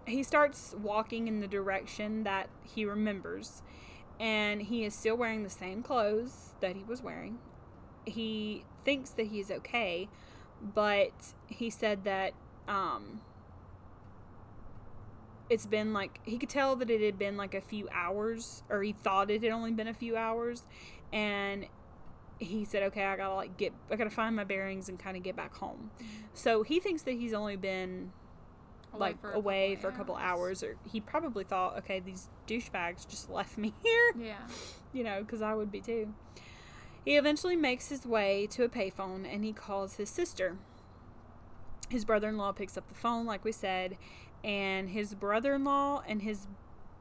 [0.08, 3.64] he starts walking in the direction that he remembers
[4.20, 7.40] and he is still wearing the same clothes that he was wearing.
[8.06, 10.10] He thinks that he is okay,
[10.62, 11.12] but
[11.48, 12.34] he said that
[12.68, 13.22] um
[15.50, 18.82] it's been like he could tell that it had been like a few hours or
[18.82, 20.64] he thought it had only been a few hours
[21.14, 21.68] and
[22.40, 25.24] he said okay i gotta like get i gotta find my bearings and kind of
[25.24, 25.90] get back home
[26.34, 28.12] so he thinks that he's only been
[28.94, 33.30] like for away for a couple hours or he probably thought okay these douchebags just
[33.30, 34.38] left me here Yeah.
[34.94, 36.14] you know, because I would be too.
[37.04, 40.58] He eventually makes his way to a payphone and he calls his sister.
[41.90, 43.98] His brother in law picks up the phone, like we said,
[44.44, 46.48] and his brother in law and his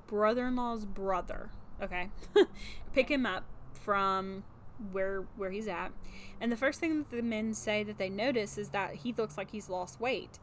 [0.08, 2.10] brother in law's brother, okay,
[2.92, 4.42] pick him up from
[4.92, 5.92] where where he's at.
[6.40, 9.36] And the first thing that the men say that they notice is that he looks
[9.36, 10.38] like he's lost weight.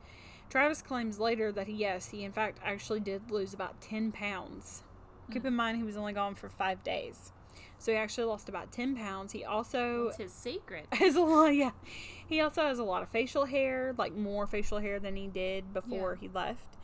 [0.50, 4.84] Travis claims later that he, yes, he in fact actually did lose about 10 pounds.
[5.30, 5.34] Mm.
[5.34, 7.32] Keep in mind he was only gone for five days.
[7.80, 9.32] So he actually lost about 10 pounds.
[9.32, 10.86] He also What's his secret?
[10.92, 11.72] has a lot, yeah.
[12.28, 15.74] He also has a lot of facial hair, like more facial hair than he did
[15.74, 16.78] before he left.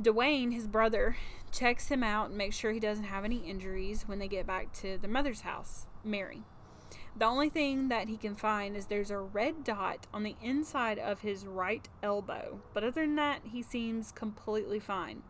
[0.00, 1.16] Dwayne, his brother,
[1.50, 4.72] checks him out and makes sure he doesn't have any injuries when they get back
[4.74, 6.42] to the mother's house, Mary.
[7.18, 10.98] The only thing that he can find is there's a red dot on the inside
[10.98, 15.22] of his right elbow, but other than that, he seems completely fine.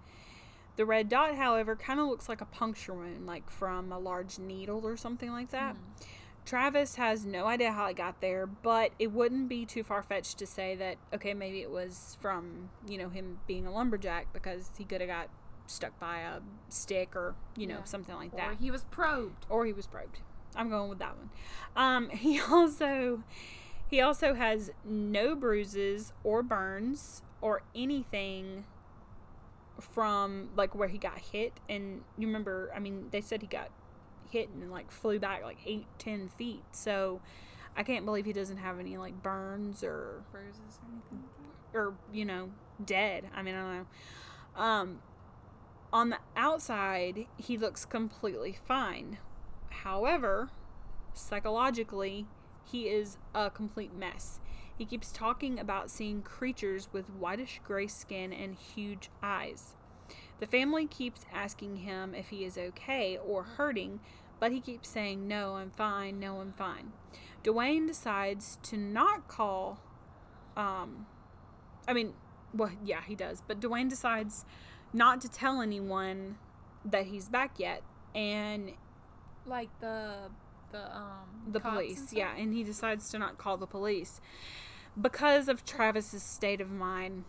[0.74, 4.38] The red dot, however, kind of looks like a puncture wound, like from a large
[4.38, 5.74] needle or something like that.
[5.76, 5.82] Hmm.
[6.44, 10.38] Travis has no idea how it got there, but it wouldn't be too far fetched
[10.38, 14.70] to say that, okay, maybe it was from, you know, him being a lumberjack because
[14.78, 15.28] he could have got
[15.66, 17.84] stuck by a stick or, you know, Yeah.
[17.84, 19.46] something like Or that he was probed.
[19.48, 20.20] or he was probed.
[20.56, 21.30] I'm going with that one.
[21.76, 23.22] Um, he also
[23.88, 28.64] he also has no bruises or burns or anything
[29.80, 31.52] from like where he got hit.
[31.68, 33.70] And you remember, I mean, they said he got
[34.30, 36.64] hit and like flew back like eight, ten feet.
[36.72, 37.20] So
[37.76, 41.24] I can't believe he doesn't have any like burns or Bruises or anything
[41.76, 42.50] or you know
[42.84, 44.98] dead i mean i don't know um
[45.92, 49.18] on the outside he looks completely fine
[49.82, 50.50] however
[51.12, 52.26] psychologically
[52.64, 54.40] he is a complete mess
[54.76, 59.76] he keeps talking about seeing creatures with whitish gray skin and huge eyes
[60.38, 64.00] the family keeps asking him if he is okay or hurting
[64.38, 66.92] but he keeps saying no i'm fine no i'm fine
[67.42, 69.80] dwayne decides to not call
[70.56, 71.06] um
[71.88, 72.14] I mean,
[72.52, 73.42] well, yeah, he does.
[73.46, 74.44] But Dwayne decides
[74.92, 76.36] not to tell anyone
[76.84, 77.82] that he's back yet,
[78.14, 78.72] and
[79.46, 80.30] Like the
[80.72, 82.12] the um the and police, stuff?
[82.18, 84.20] yeah, and he decides to not call the police
[85.00, 87.24] because of Travis's state of mind.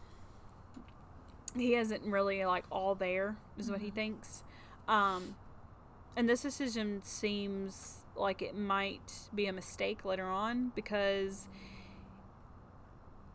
[1.56, 4.44] He isn't really like all there, is what he thinks.
[4.88, 5.36] Um,
[6.16, 11.48] and this decision seems like it might be a mistake later on because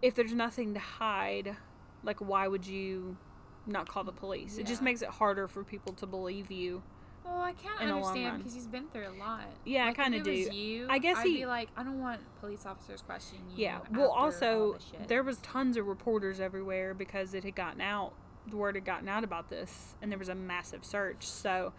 [0.01, 1.57] if there's nothing to hide,
[2.03, 3.16] like why would you
[3.66, 4.59] not call the police?
[4.59, 6.83] It just makes it harder for people to believe you.
[7.24, 9.44] Well, I can't in the long understand because he's been through a lot.
[9.64, 10.54] Yeah, I Like, kinda it was do.
[10.56, 13.62] You, I guess I'd he- be like, I don't want police officers questioning you.
[13.64, 13.78] Yeah.
[13.92, 18.12] Well, also there was tons of reporters everywhere because it had gotten out.
[18.48, 21.24] The word had gotten out about this, and there was a massive search.
[21.28, 21.72] So,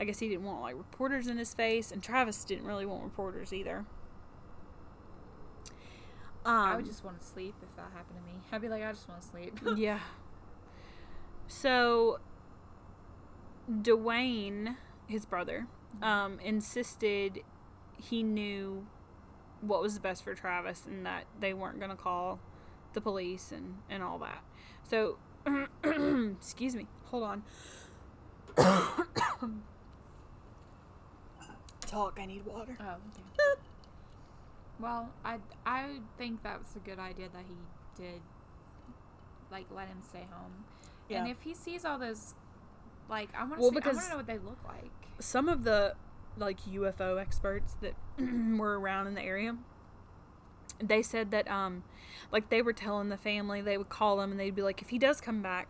[0.00, 3.04] I guess he didn't want like reporters in his face, and Travis didn't really want
[3.04, 3.84] reporters either.
[6.44, 8.40] Um, I would just want to sleep if that happened to me.
[8.50, 9.60] I'd be like, I just want to sleep.
[9.76, 10.00] yeah.
[11.46, 12.18] So,
[13.70, 14.76] Dwayne,
[15.08, 15.66] his brother,
[16.02, 17.40] um, insisted
[17.96, 18.86] he knew
[19.60, 22.38] what was best for Travis and that they weren't going to call
[22.92, 24.42] the police and, and all that.
[24.88, 25.18] So,
[25.84, 26.86] excuse me.
[27.06, 27.42] Hold on.
[31.80, 32.18] Talk.
[32.20, 32.76] I need water.
[32.80, 32.96] Oh,
[34.80, 37.56] well, I I think that was a good idea that he
[38.02, 38.20] did,
[39.50, 40.64] like, let him stay home.
[41.08, 41.20] Yeah.
[41.20, 42.34] And if he sees all those,
[43.08, 44.90] like, I want to Well, see, I want to know what they look like.
[45.18, 45.94] Some of the
[46.36, 47.94] like UFO experts that
[48.58, 49.56] were around in the area
[50.80, 51.82] they said that um
[52.30, 54.90] like they were telling the family they would call him and they'd be like if
[54.90, 55.68] he does come back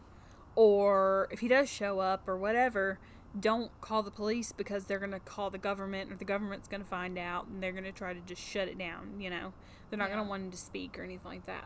[0.54, 2.98] or if he does show up or whatever
[3.38, 6.82] don't call the police because they're going to call the government or the government's going
[6.82, 9.52] to find out and they're going to try to just shut it down you know?
[9.88, 11.64] They're not going to want him to speak or anything like that.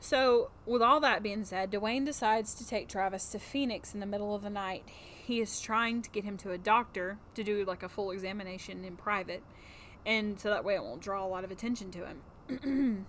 [0.00, 4.06] So, with all that being said, Dwayne decides to take Travis to Phoenix in the
[4.06, 4.84] middle of the night.
[5.24, 8.84] He is trying to get him to a doctor to do like a full examination
[8.84, 9.42] in private,
[10.04, 13.06] and so that way it won't draw a lot of attention to him.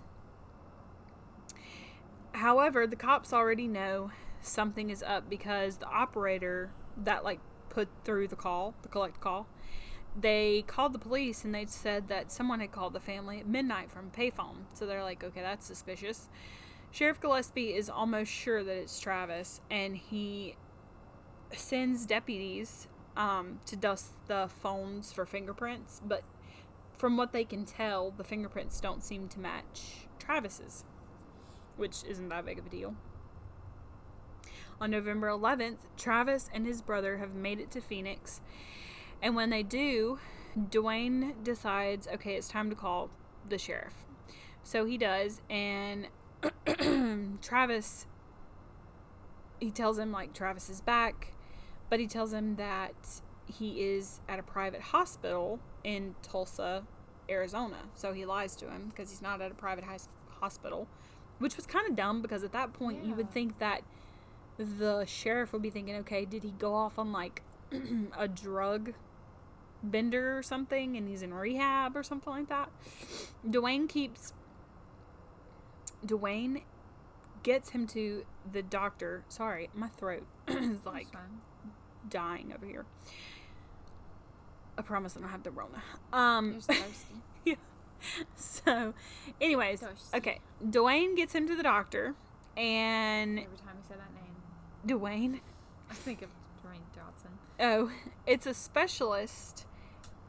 [2.32, 8.28] However, the cops already know something is up because the operator that like put through
[8.28, 9.46] the call, the collect call,
[10.18, 13.90] they called the police and they said that someone had called the family at midnight
[13.90, 14.64] from payphone.
[14.72, 16.30] So they're like, okay, that's suspicious.
[16.90, 20.56] Sheriff Gillespie is almost sure that it's Travis, and he
[21.52, 26.00] sends deputies um, to dust the phones for fingerprints.
[26.04, 26.22] But
[26.96, 30.84] from what they can tell, the fingerprints don't seem to match Travis's,
[31.76, 32.94] which isn't that big of a deal.
[34.80, 38.42] On November 11th, Travis and his brother have made it to Phoenix,
[39.22, 40.18] and when they do,
[40.70, 43.08] Duane decides, okay, it's time to call
[43.48, 43.94] the sheriff.
[44.62, 46.08] So he does, and
[47.42, 48.06] Travis,
[49.60, 51.32] he tells him like Travis is back,
[51.88, 52.94] but he tells him that
[53.46, 56.84] he is at a private hospital in Tulsa,
[57.28, 57.76] Arizona.
[57.94, 59.84] So he lies to him because he's not at a private
[60.40, 60.88] hospital,
[61.38, 63.82] which was kind of dumb because at that point you would think that
[64.58, 67.42] the sheriff would be thinking, okay, did he go off on like
[68.18, 68.94] a drug
[69.82, 72.70] bender or something and he's in rehab or something like that?
[73.48, 74.32] Duane keeps
[76.04, 76.62] Duane
[77.42, 79.24] gets him to the doctor.
[79.28, 81.08] Sorry, my throat is like.
[82.08, 82.84] Dying over here.
[84.78, 85.82] I promise I don't have the Rona.
[86.12, 87.14] Um, You're thirsty.
[87.44, 87.54] yeah.
[88.36, 88.94] So,
[89.40, 90.16] anyways, Thirsty.
[90.18, 90.40] okay.
[90.68, 92.14] Duane gets him to the doctor,
[92.56, 94.34] and Every time you say that name,
[94.84, 95.40] Duane,
[95.90, 96.28] I think of
[96.62, 97.30] Dwayne Johnson.
[97.58, 97.90] oh,
[98.26, 99.64] it's a specialist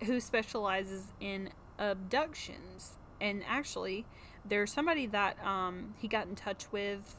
[0.06, 4.06] who specializes in abductions, and actually,
[4.46, 7.16] there's somebody that um he got in touch with,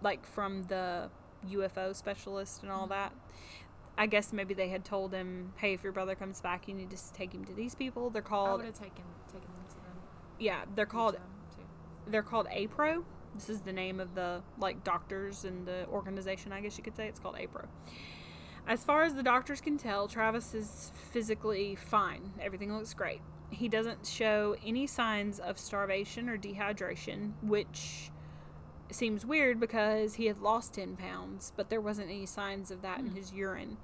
[0.00, 1.10] like from the
[1.50, 3.12] UFO specialist and all that.
[3.96, 6.90] I guess maybe they had told him, "Hey, if your brother comes back, you need
[6.90, 9.74] to take him to these people." They're I called, would have taken taken them to
[9.76, 9.96] them.
[10.38, 11.14] yeah, they're called
[11.54, 11.62] too.
[12.06, 13.04] they're called APRO.
[13.34, 16.96] This is the name of the like doctors and the organization, I guess you could
[16.96, 17.08] say.
[17.08, 17.66] It's called APRO.
[18.66, 22.32] As far as the doctors can tell, Travis is physically fine.
[22.40, 23.20] Everything looks great.
[23.50, 28.10] He doesn't show any signs of starvation or dehydration, which
[28.94, 32.98] seems weird because he had lost 10 pounds, but there wasn't any signs of that
[32.98, 33.16] in hmm.
[33.16, 33.76] his urine.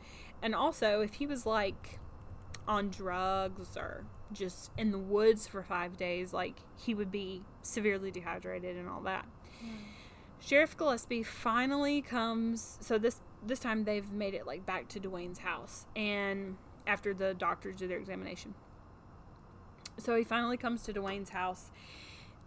[0.42, 1.98] And also, if he was like
[2.66, 8.10] on drugs or just in the woods for five days, like he would be severely
[8.10, 9.26] dehydrated and all that.
[9.60, 9.76] Hmm.
[10.40, 12.78] Sheriff Gillespie finally comes.
[12.80, 17.34] So this this time they've made it like back to Duane's house, and after the
[17.34, 18.54] doctors do their examination,
[19.98, 21.70] so he finally comes to Duane's house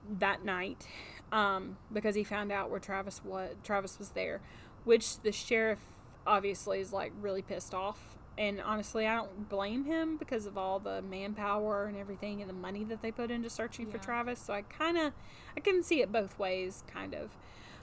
[0.09, 0.87] that night
[1.33, 3.55] um, because he found out where Travis was.
[3.63, 4.39] Travis was there,
[4.85, 5.79] which the sheriff
[6.25, 8.15] obviously is like really pissed off.
[8.37, 12.53] And honestly, I don't blame him because of all the manpower and everything and the
[12.53, 14.39] money that they put into searching for Travis.
[14.39, 15.13] So I kind of,
[15.57, 17.31] I can see it both ways, kind of.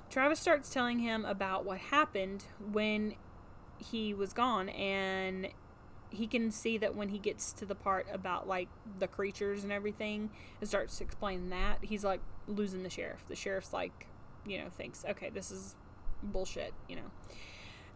[0.08, 3.14] Travis starts telling him about what happened when
[3.78, 5.48] he was gone, and
[6.10, 8.68] he can see that when he gets to the part about like
[8.98, 13.24] the creatures and everything and starts explaining that, he's like losing the sheriff.
[13.28, 14.06] The sheriff's like,
[14.44, 15.76] you know, thinks, okay, this is
[16.22, 17.10] bullshit, you know.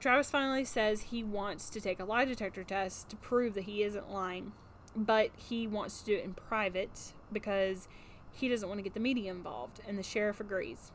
[0.00, 3.82] Travis finally says he wants to take a lie detector test to prove that he
[3.82, 4.52] isn't lying,
[4.94, 7.88] but he wants to do it in private because
[8.30, 10.92] he doesn't want to get the media involved, and the sheriff agrees.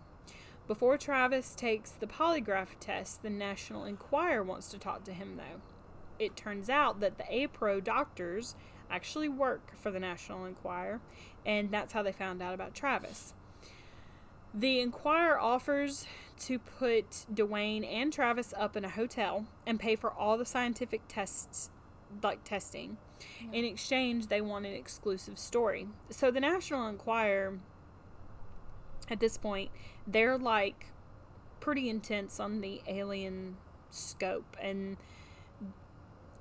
[0.67, 5.61] Before Travis takes the polygraph test, the National Enquirer wants to talk to him, though.
[6.19, 8.55] It turns out that the APRO doctors
[8.91, 10.99] actually work for the National Enquirer,
[11.45, 13.33] and that's how they found out about Travis.
[14.53, 16.05] The Enquirer offers
[16.39, 21.01] to put Duane and Travis up in a hotel and pay for all the scientific
[21.07, 21.69] tests,
[22.23, 22.97] like testing.
[23.53, 25.87] In exchange, they want an exclusive story.
[26.09, 27.59] So the National Enquirer,
[29.09, 29.69] at this point,
[30.07, 30.87] they're like
[31.59, 33.57] pretty intense on the alien
[33.91, 34.57] scope.
[34.59, 34.97] And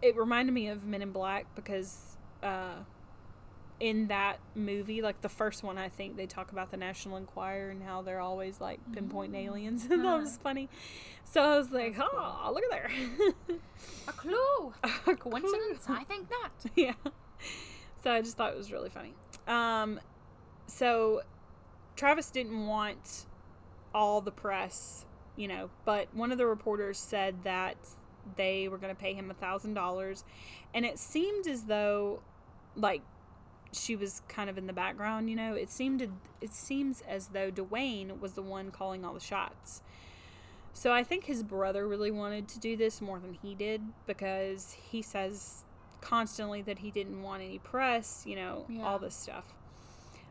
[0.02, 2.74] it reminded me of Men in Black because uh,
[3.80, 7.70] in that movie, like the first one, I think they talk about the National Enquirer
[7.70, 9.84] and how they're always like pinpointing aliens.
[9.90, 10.68] and that was funny.
[11.24, 12.20] So I was like, That's cool.
[12.20, 12.90] oh, look at there.
[14.08, 14.72] A clue.
[15.06, 15.84] A Coincidence?
[15.88, 16.52] I think not.
[16.76, 16.94] yeah.
[18.02, 19.14] So I just thought it was really funny.
[19.46, 20.00] Um,
[20.66, 21.22] so
[21.96, 23.26] Travis didn't want
[23.94, 25.04] all the press,
[25.36, 27.76] you know, but one of the reporters said that
[28.36, 30.24] they were going to pay him a thousand dollars,
[30.74, 32.22] and it seemed as though,
[32.76, 33.02] like,
[33.72, 35.54] she was kind of in the background, you know.
[35.54, 36.08] It seemed to,
[36.40, 39.82] it seems as though Duane was the one calling all the shots.
[40.72, 44.72] So I think his brother really wanted to do this more than he did because
[44.90, 45.64] he says
[46.00, 48.84] constantly that he didn't want any press, you know, Yeah.
[48.86, 49.44] all this stuff.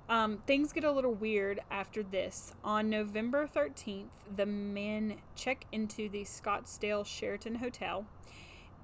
[0.10, 2.54] Um, things get a little weird after this.
[2.64, 8.06] On November 13th, the men check into the Scottsdale Sheraton Hotel,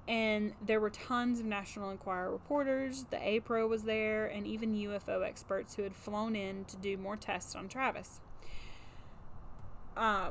[0.06, 3.06] and there were tons of National Enquirer reporters.
[3.10, 7.16] The APRO was there, and even UFO experts who had flown in to do more
[7.16, 8.20] tests on Travis.
[9.96, 10.30] Uh,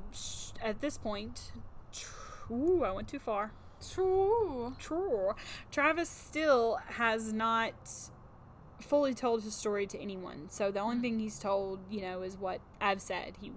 [0.61, 1.53] at this point,
[2.51, 3.51] ooh, I went too far.
[3.91, 4.75] True.
[4.79, 5.33] True.
[5.71, 7.73] Travis still has not
[8.83, 10.49] fully told his story to anyone.
[10.49, 13.33] So the only thing he's told, you know, is what I've said.
[13.41, 13.51] He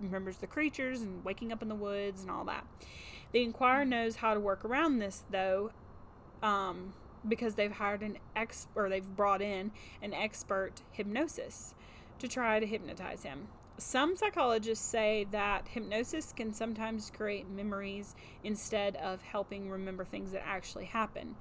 [0.00, 2.66] remembers the creatures and waking up in the woods and all that.
[3.32, 5.70] The Enquirer knows how to work around this, though,
[6.42, 6.94] um,
[7.26, 11.74] because they've hired an ex or they've brought in an expert hypnosis
[12.18, 13.48] to try to hypnotize him.
[13.78, 20.46] Some psychologists say that hypnosis can sometimes create memories instead of helping remember things that
[20.46, 21.36] actually happen.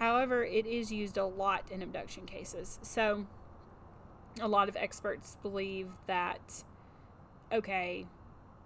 [0.00, 2.78] However, it is used a lot in abduction cases.
[2.82, 3.26] So,
[4.40, 6.64] a lot of experts believe that,
[7.52, 8.06] okay,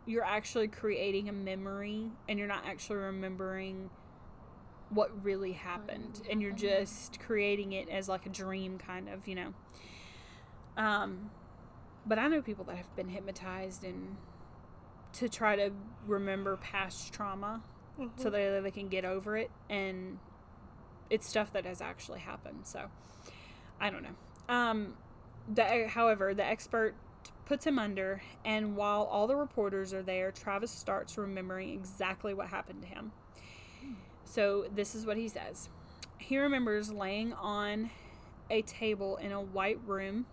[0.06, 3.90] you're actually creating a memory and you're not actually remembering
[4.90, 6.22] what really happened.
[6.30, 9.54] And you're just creating it as like a dream, kind of, you know.
[10.76, 11.30] Um,
[12.06, 14.18] but I know people that have been hypnotized and
[15.14, 15.70] to try to
[16.06, 17.62] remember past trauma
[18.16, 20.18] so that they can get over it and
[21.10, 22.86] it's stuff that has actually happened so
[23.80, 24.54] i don't know.
[24.54, 24.94] Um
[25.52, 26.94] the, however the expert
[27.44, 32.48] puts him under and while all the reporters are there travis starts remembering exactly what
[32.48, 33.12] happened to him.
[34.24, 35.68] So this is what he says.
[36.18, 37.90] He remembers laying on
[38.50, 40.26] a table in a white room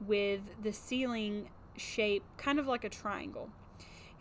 [0.00, 3.50] with the ceiling shape kind of like a triangle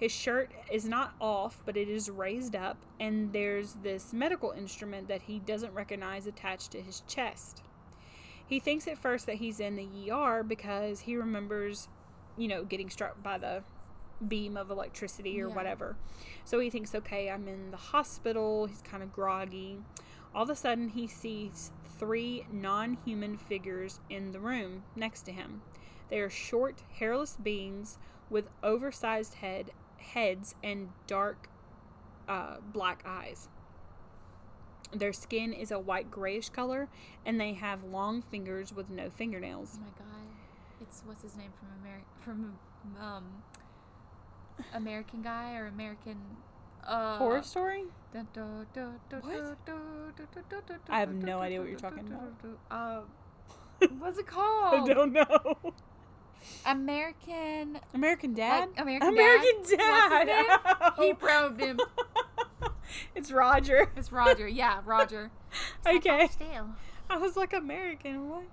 [0.02, 5.08] his shirt is not off, but it is raised up, and there's this medical instrument
[5.10, 7.62] that he doesn't recognize attached to his chest.
[8.44, 11.88] He thinks at first that he's in the ER because he remembers,
[12.36, 13.64] you know, getting struck by the
[14.28, 15.54] beam of electricity or Yeah.
[15.56, 15.96] whatever.
[16.46, 18.66] So he thinks, okay, I'm in the hospital.
[18.66, 19.84] He's kind of groggy.
[20.34, 25.32] All of a sudden, he sees three non human figures in the room next to
[25.32, 25.62] him.
[26.10, 28.00] They are short, hairless beings
[28.32, 29.72] with oversized head
[30.02, 31.50] heads and dark
[32.28, 33.48] uh, black eyes.
[34.94, 36.90] Their skin is a white grayish color,
[37.26, 39.80] and they have long fingers with no fingernails.
[39.80, 40.28] Oh my god.
[40.82, 42.60] It's what's his name from American from
[43.00, 43.26] um
[44.74, 46.18] American guy or American
[46.86, 47.84] uh Horror story?
[49.22, 49.58] What?
[50.90, 52.34] I have no idea what you're talking about.
[52.70, 53.02] Uh,
[54.00, 54.90] what's it called?
[54.90, 55.74] I don't know.
[56.66, 57.80] American.
[57.94, 58.70] American Dad?
[58.70, 60.26] Like American American Dad?
[60.28, 60.94] Dad.
[60.98, 61.80] He probed him.
[63.16, 63.90] it's Roger.
[63.96, 64.48] It's Roger.
[64.48, 65.32] Yeah, Roger.
[65.88, 66.28] Okay.
[66.32, 66.70] Still.
[67.10, 68.30] I was like American.
[68.30, 68.44] What?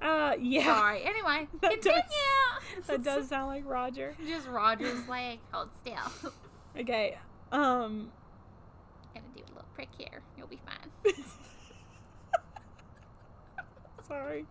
[0.00, 0.64] Uh, yeah.
[0.64, 1.02] Sorry.
[1.04, 1.98] Anyway, That continue.
[2.00, 2.06] does-
[2.86, 4.14] That does sound like Roger.
[4.26, 5.40] Just Roger's leg.
[5.52, 6.32] Hold still.
[6.78, 7.18] Okay.
[7.52, 8.10] Um.
[9.12, 10.22] Gonna do a little prick here.
[10.38, 11.14] You'll be fine.
[14.06, 14.46] Sorry.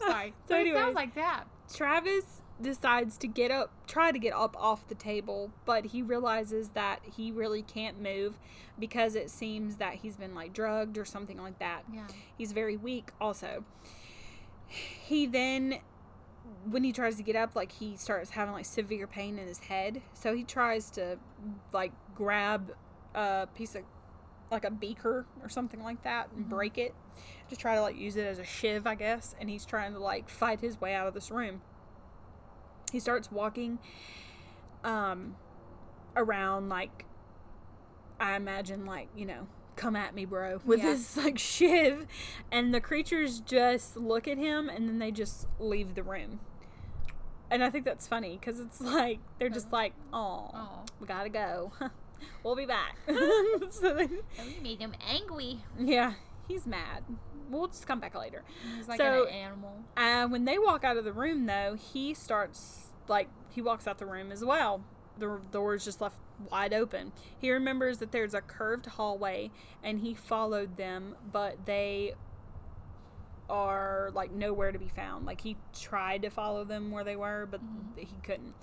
[0.00, 0.34] Sorry.
[0.48, 1.44] So but it sounds like that.
[1.72, 6.70] Travis decides to get up, try to get up off the table, but he realizes
[6.70, 8.38] that he really can't move
[8.78, 11.82] because it seems that he's been like drugged or something like that.
[11.92, 12.06] Yeah.
[12.36, 13.64] He's very weak, also.
[14.66, 15.78] He then,
[16.68, 19.60] when he tries to get up, like he starts having like severe pain in his
[19.60, 20.02] head.
[20.14, 21.18] So he tries to
[21.72, 22.72] like grab
[23.14, 23.82] a piece of
[24.50, 26.48] like a beaker or something like that and Mhm.
[26.48, 26.94] break it
[27.50, 29.34] to try to like use it as a shiv, I guess.
[29.40, 31.62] And he's trying to like fight his way out of this room.
[32.92, 33.78] He starts walking
[34.84, 35.36] um
[36.16, 37.04] around like
[38.20, 39.46] I imagine like, you know,
[39.76, 40.90] come at me, bro, with Yeah.
[40.92, 42.06] his like shiv
[42.50, 46.40] and the creatures just look at him and then they just leave the room.
[47.50, 51.30] And I think that's funny cuz it's like they're just like, "Oh, we got to
[51.30, 51.72] go.
[52.42, 52.96] we'll be back."
[53.70, 55.60] so they, We made him angry.
[55.78, 56.14] yeah,
[56.46, 57.04] he's mad.
[57.48, 58.42] We'll just come back later.
[58.76, 59.72] He's like So- an animal.
[59.96, 63.98] Uh, when they walk out of the room, though, he starts like he walks out
[63.98, 64.82] the room as well.
[65.18, 66.16] The door is just left
[66.50, 67.12] wide open.
[67.38, 69.50] He remembers that there's a curved hallway,
[69.82, 72.14] and he followed them, but they
[73.50, 75.24] are like nowhere to be found.
[75.26, 77.98] Like he tried to follow them where they were, but Mhm.
[77.98, 78.54] he couldn't.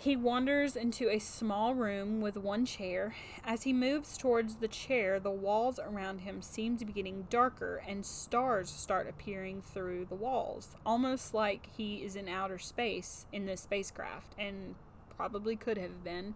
[0.00, 3.14] He wanders into a small room with one chair.
[3.44, 7.82] As he moves towards the chair, the walls around him seem to be getting darker
[7.86, 13.44] and stars start appearing through the walls, almost like he is in outer space in
[13.44, 14.74] this spacecraft, and
[15.14, 16.32] probably could have been.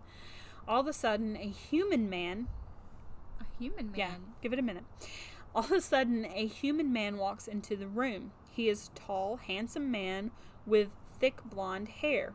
[0.69, 2.49] All of a sudden, a human man
[3.41, 3.95] A human man.
[3.97, 4.85] yeah, give it a minute.
[5.55, 8.33] All of a sudden, a human man walks into the room.
[8.51, 10.33] He is a tall, handsome man
[10.67, 12.35] with thick blonde hair.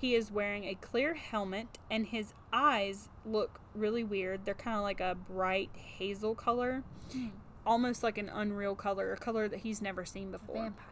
[0.00, 4.44] He is wearing a clear helmet, and his eyes look really weird.
[4.44, 6.82] They're kind of like a bright hazel color,
[7.12, 7.28] Hmm.
[7.66, 10.56] almost like an unreal color, a color that he's never seen before.
[10.56, 10.86] Vampire.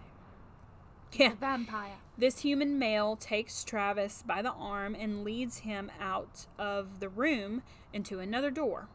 [1.12, 1.32] Yeah.
[1.32, 1.96] A vampire.
[2.18, 7.62] This human male takes Travis by the arm and leads him out of the room
[7.94, 8.88] into another door.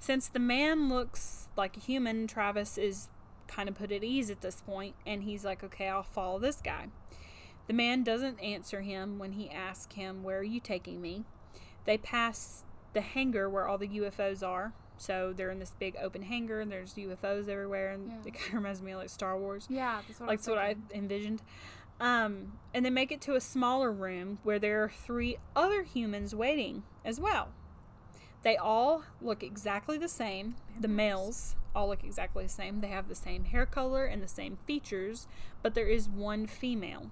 [0.00, 3.10] Since the man looks like a human, Travis is
[3.48, 6.62] kind of put at ease at this point, and he's like, okay, I'll follow this
[6.62, 6.86] guy.
[7.66, 11.24] The man doesn't answer him when he asks him, Where are you taking me?
[11.84, 14.72] They pass the hangar where all the UFOs are.
[14.98, 18.16] So they're in this big open hangar, and there's UFOs everywhere, and Yeah.
[18.26, 20.48] it kind of reminds me of like Star Wars Yeah, that's what like I that's
[20.48, 21.42] what I envisioned.
[22.00, 26.34] Um, and they make it to a smaller room where there are three other humans
[26.34, 27.48] waiting as well.
[28.42, 30.56] They all look exactly the same.
[30.80, 32.80] The males all look exactly the same.
[32.80, 35.28] They have the same hair color and the same features,
[35.62, 37.10] but there is one female.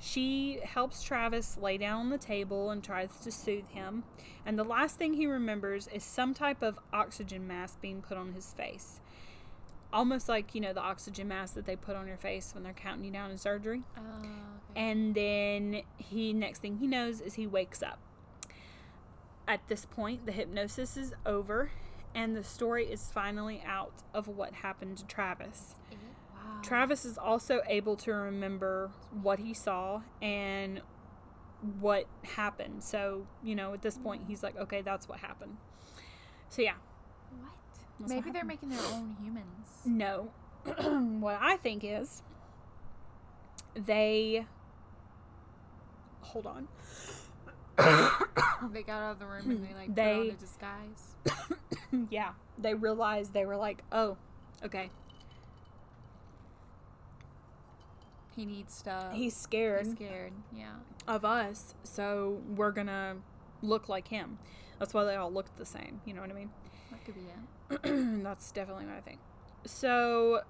[0.00, 4.04] She helps Travis lay down on the table and tries to soothe him.
[4.46, 8.32] And the last thing he remembers is some type of oxygen mask being put on
[8.32, 9.00] his face
[9.92, 12.72] almost like you know the oxygen mask that they put on your face when they're
[12.72, 14.80] counting you down in surgery Oh, okay.
[14.80, 17.98] and then he next thing he knows is he wakes up
[19.48, 21.72] at this point the hypnosis is over
[22.14, 25.96] and the story is finally out of what happened to travis wow.
[26.62, 28.90] Travis is also able to remember
[29.22, 30.80] what he saw and
[31.80, 32.06] what
[32.36, 35.56] happened so you know at this point he's like okay that's what happened
[36.48, 36.72] so yeah
[37.38, 37.50] What?
[37.98, 39.46] That's what Maybe they're making their own humans.
[39.84, 40.30] No.
[41.20, 42.22] what I think is
[43.74, 44.46] they
[46.22, 46.68] hold on.
[48.72, 51.14] they got out of the room and they like They- put on a disguise.
[52.10, 54.16] yeah, they realized they were like, "Oh,
[54.64, 54.90] okay."
[58.40, 59.12] He needs stuff.
[59.12, 60.32] He's scared He's scared.
[60.56, 60.72] Yeah.
[61.06, 63.16] of us, so we're to
[63.60, 64.38] look like him.
[64.78, 66.48] That's why they all looked the same, you know what I mean?
[66.90, 68.22] That could be it.
[68.24, 69.18] That's definitely what I think.
[69.66, 70.40] So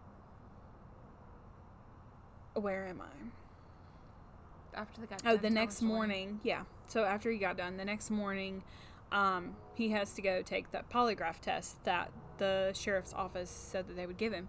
[2.55, 4.78] where am I?
[4.78, 5.16] After the guy.
[5.26, 6.62] Oh, the next morning, yeah.
[6.86, 8.62] So after he got done, the next morning,
[9.11, 13.97] um, he has to go take that polygraph test that the sheriff's office said that
[13.97, 14.49] they would give him.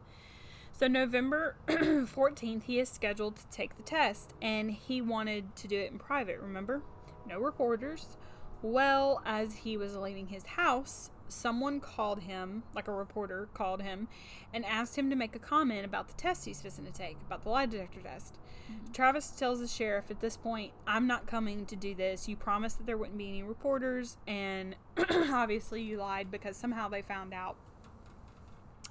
[0.82, 5.78] So November 14th, he is scheduled to take the test, and he wanted to do
[5.78, 6.40] it in private.
[6.40, 6.82] Remember,
[7.28, 8.18] no reporters.
[8.64, 14.08] Well, as he was leaving his house, someone called him, like a reporter called him,
[14.52, 17.44] and asked him to make a comment about the test he's fixing to take, about
[17.44, 18.40] the lie detector test.
[18.66, 18.92] Mm-hmm.
[18.92, 22.28] Travis tells the sheriff at this point, I'm not coming to do this.
[22.28, 24.76] You promised that there wouldn't be any reporters, and
[25.32, 27.56] obviously you lied because somehow they found out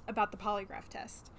[0.07, 1.31] about the polygraph test.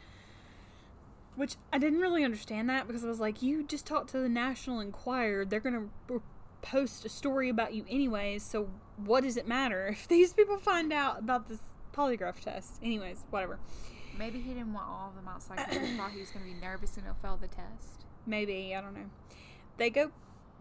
[1.34, 4.28] Which I didn't really understand that because I was like, you just talked to the
[4.28, 5.44] National Enquirer.
[5.46, 6.22] They're going to
[6.62, 10.92] post a story about you anyways, so what does it matter if these people find
[10.92, 11.60] out about this
[11.92, 12.78] polygraph test?
[12.82, 13.58] Anyways, whatever.
[14.16, 16.52] Maybe he didn't want all of them outside because he thought he was going to
[16.52, 18.04] be nervous and he'll fail the test.
[18.26, 19.10] Maybe, I don't know.
[19.78, 20.12] They go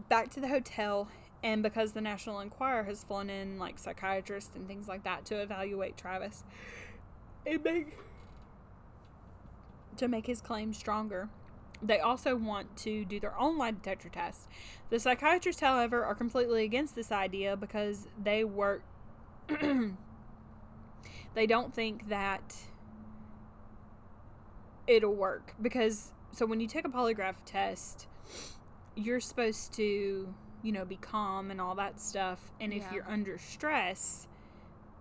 [0.10, 1.10] back to the hotel,
[1.44, 5.42] and because the National Enquirer has flown in like psychiatrists and things like that to
[5.42, 6.44] evaluate Travis,
[7.46, 7.98] it make
[9.98, 11.30] to make his claim stronger.
[11.84, 14.48] They also want to do their own lie detector test.
[14.90, 18.84] The psychiatrists, however, are completely against this idea because they work.
[21.34, 22.56] they don't think that
[24.88, 28.08] it'll work because so when you take a polygraph test,
[28.96, 30.34] you're supposed to,
[30.64, 32.52] you know, be calm and all that stuff.
[32.60, 32.94] And if Yeah.
[32.94, 34.28] you're under stress,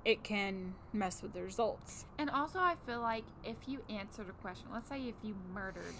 [0.04, 2.06] it can mess with the results.
[2.18, 5.94] And also, I feel like if you answered a question, let's say if you murdered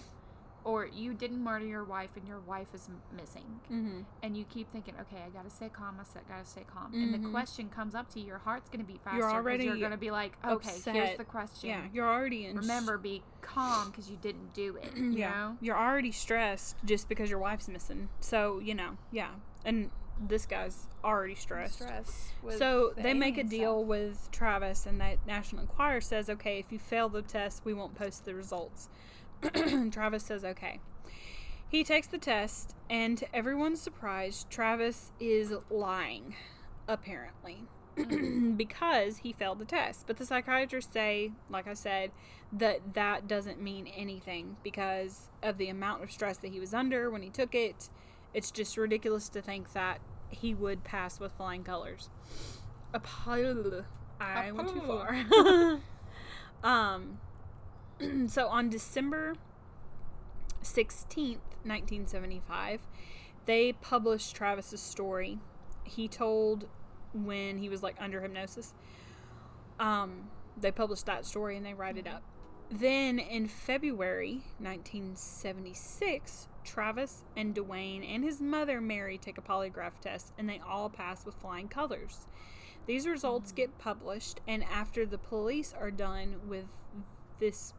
[0.62, 4.00] or you didn't murder your wife and your wife is missing, Mm-hmm.
[4.22, 7.18] and you keep thinking, okay, I gotta stay calm, I gotta stay calm, and the
[7.18, 7.30] Mhm.
[7.30, 9.22] question comes up to you, your heart's gonna beat faster.
[9.22, 11.70] 'cause already you're gonna be like, okay, here's the question.
[11.70, 12.56] Yeah, you're already in.
[12.56, 14.94] Remember, be calm because you didn't do it.
[14.96, 15.56] You yeah, know?
[15.62, 18.10] you're already stressed just because your wife's missing.
[18.20, 19.30] So you know, yeah,
[19.64, 19.90] and
[20.20, 21.82] this guy's already stressed.
[21.82, 22.32] Stress.
[22.58, 23.88] So the they make a deal stuff.
[23.88, 27.94] with Travis, and that National Enquirer says, okay, if you fail the test, we won't
[27.94, 28.88] post the results.
[29.90, 30.80] Travis says, okay.
[31.68, 36.34] He takes the test, and to everyone's surprise, Travis is lying,
[36.88, 37.68] apparently,
[38.56, 40.06] because he failed the test.
[40.08, 42.10] But the psychiatrists say, like I said,
[42.52, 47.08] that that doesn't mean anything because of the amount of stress that he was under
[47.08, 47.88] when he took it.
[48.32, 52.10] It's just ridiculous to think that he would pass with flying colors.
[52.94, 53.84] Apol-
[54.20, 55.80] I went too far.
[56.64, 57.18] um,
[58.28, 59.34] so on December
[60.62, 62.80] 16th, 1975,
[63.46, 65.38] they published Travis's story.
[65.84, 66.66] He told
[67.12, 68.74] when he was like under hypnosis.
[69.78, 72.22] Um, they published that story and they write it up.
[72.70, 80.32] Then in February 1976, Travis and Duane and his mother Mary take a polygraph test
[80.38, 82.26] and they all pass with flying colors.
[82.86, 83.56] These results mm.
[83.56, 86.66] get published, and after the police are done with
[87.38, 87.74] this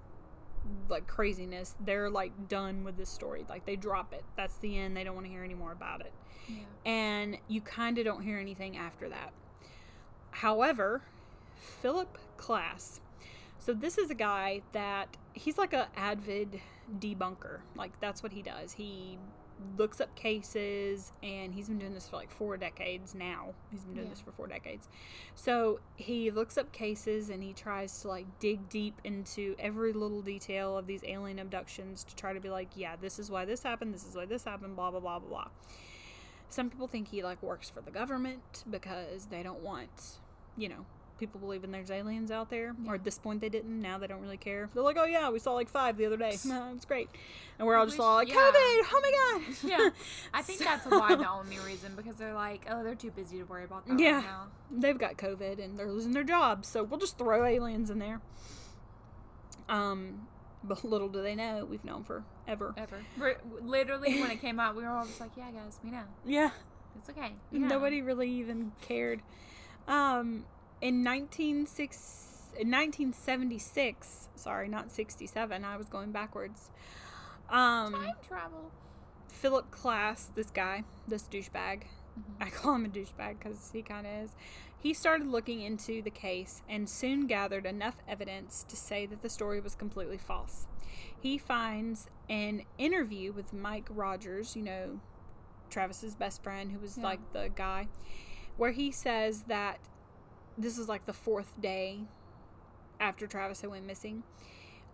[0.89, 3.45] like craziness, they're like done with this story.
[3.49, 4.23] Like they drop it.
[4.35, 4.95] That's the end.
[4.95, 6.13] They don't want to hear any more about it.
[6.47, 6.63] Yeah.
[6.85, 9.33] And you kind of don't hear anything after that.
[10.31, 11.01] However,
[11.55, 12.99] Philip Klass.
[13.61, 16.59] So this is a guy that he's like a avid
[16.99, 17.59] debunker.
[17.75, 18.73] Like that's what he does.
[18.73, 19.19] He
[19.77, 23.53] looks up cases and he's been doing this for like four decades now.
[23.69, 24.13] He's been doing Yeah.
[24.13, 24.89] this for four decades.
[25.35, 30.23] So he looks up cases and he tries to like dig deep into every little
[30.23, 33.61] detail of these alien abductions to try to be like, yeah, this is why this
[33.61, 35.47] happened, this is why this happened, blah blah blah blah blah.
[36.49, 40.17] Some people think he like works for the government because they don't want,
[40.57, 40.85] you know,
[41.21, 42.75] people believing there's aliens out there.
[42.85, 43.81] Or at this point they didn't.
[43.81, 44.69] Now they don't really care.
[44.73, 46.31] They're like, oh yeah, we saw like five the other day.
[46.43, 47.09] it's great.
[47.57, 48.35] And we're all just all like, yeah.
[48.35, 48.81] COVID.
[48.93, 49.55] Oh my god.
[49.71, 49.89] Yeah.
[50.33, 53.43] I think that's why the only reason because they're like, oh, they're too busy to
[53.43, 54.15] worry about that Yeah.
[54.15, 54.47] right now.
[54.69, 58.19] they've got COVID and they're losing their jobs, so we'll just throw aliens in there.
[59.69, 60.27] Um,
[60.63, 62.73] but little do they know we've known forever.
[62.77, 63.05] Ever.
[63.17, 66.03] We're, literally, when it came out, we were all just like, yeah, guys, we know.
[66.25, 66.49] Yeah,
[66.97, 67.33] It's okay.
[67.51, 69.21] Nobody really even cared.
[69.87, 70.45] Um,
[70.81, 72.27] in 196
[72.59, 75.63] in 1976, sorry, not 67.
[75.63, 76.69] I was going backwards.
[77.49, 78.71] Um, Time travel.
[79.27, 81.83] Philip Klass, this guy, this douchebag,
[82.19, 82.43] Mm-hmm.
[82.43, 84.35] I call him a douchebag because he kind of is.
[84.77, 89.29] He started looking into the case and soon gathered enough evidence to say that the
[89.29, 90.67] story was completely false.
[91.21, 94.99] He finds an interview with Mike Rogers, you know,
[95.69, 97.03] Travis's best friend, who was Yeah.
[97.05, 97.87] like the guy,
[98.57, 99.79] where he says that
[100.57, 102.01] this is like the fourth day
[102.99, 104.23] after Travis had went missing.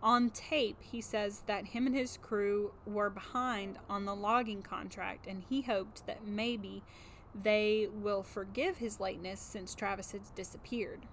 [0.01, 5.25] On tape, he says that him and his crew were behind on the logging contract,
[5.25, 6.83] and he hoped that maybe
[7.33, 11.07] they will forgive his lateness since Travis has disappeared.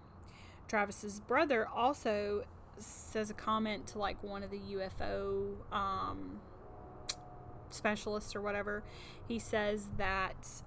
[0.69, 2.45] Travis's brother also
[2.79, 6.41] says a comment to like one of the UFO um,
[7.71, 8.83] specialists or whatever.
[9.27, 10.63] He says that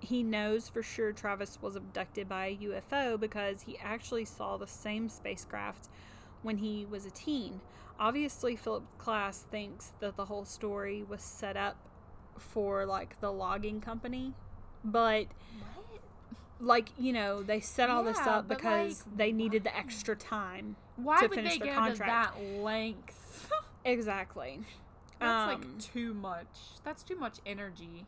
[0.00, 4.66] he knows for sure Travis was abducted by a UFO because he actually saw the
[4.66, 5.88] same spacecraft
[6.42, 7.60] when he was a teen.
[7.98, 11.76] Obviously, Philip Klass thinks that the whole story was set up
[12.38, 14.32] for like the logging company,
[14.82, 15.26] but
[15.58, 16.00] What?
[16.58, 20.76] like you know they set all this up because like, they needed the extra time.
[20.96, 22.36] Why To would finish they their go contract.
[22.38, 23.50] to that length?
[23.84, 24.60] Exactly.
[25.18, 26.46] That's Um, like too much.
[26.84, 28.06] That's too much energy.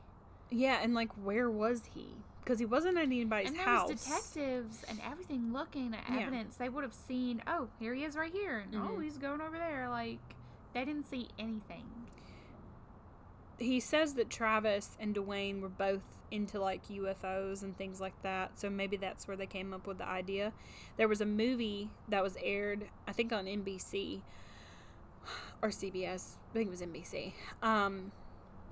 [0.52, 2.06] Yeah, and like where was he?
[2.42, 3.88] Because he wasn't at anybody's and there house.
[3.90, 6.22] was detectives and everything looking at Yeah.
[6.26, 6.56] evidence.
[6.56, 9.04] They would have seen, oh, here he is right here, and oh, Mhm.
[9.04, 9.88] he's going over there.
[9.88, 10.18] Like
[10.72, 11.84] they didn't see anything.
[13.58, 18.58] he says that Travis and Duane were both into like UFOs and things like that.
[18.58, 20.52] So maybe that's where they came up with the idea.
[20.96, 24.22] There was a movie that was aired, I think on NBC
[25.62, 26.38] or CBS.
[26.50, 27.34] I think it was NBC.
[27.62, 28.10] Um,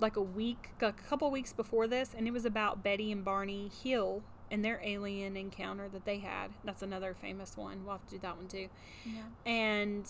[0.01, 3.69] like a week, a couple weeks before this, and it was about Betty and Barney
[3.83, 6.51] Hill and their alien encounter that they had.
[6.65, 7.85] That's another famous one.
[7.85, 8.67] We'll have to do that one too.
[9.05, 9.21] Yeah.
[9.45, 10.05] and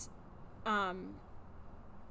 [0.66, 1.14] um,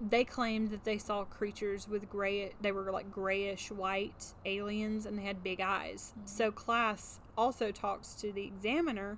[0.02, 5.18] they claimed that they saw creatures with gray they were like grayish white aliens and
[5.18, 9.18] they had big eyes so klass also talks to the examiner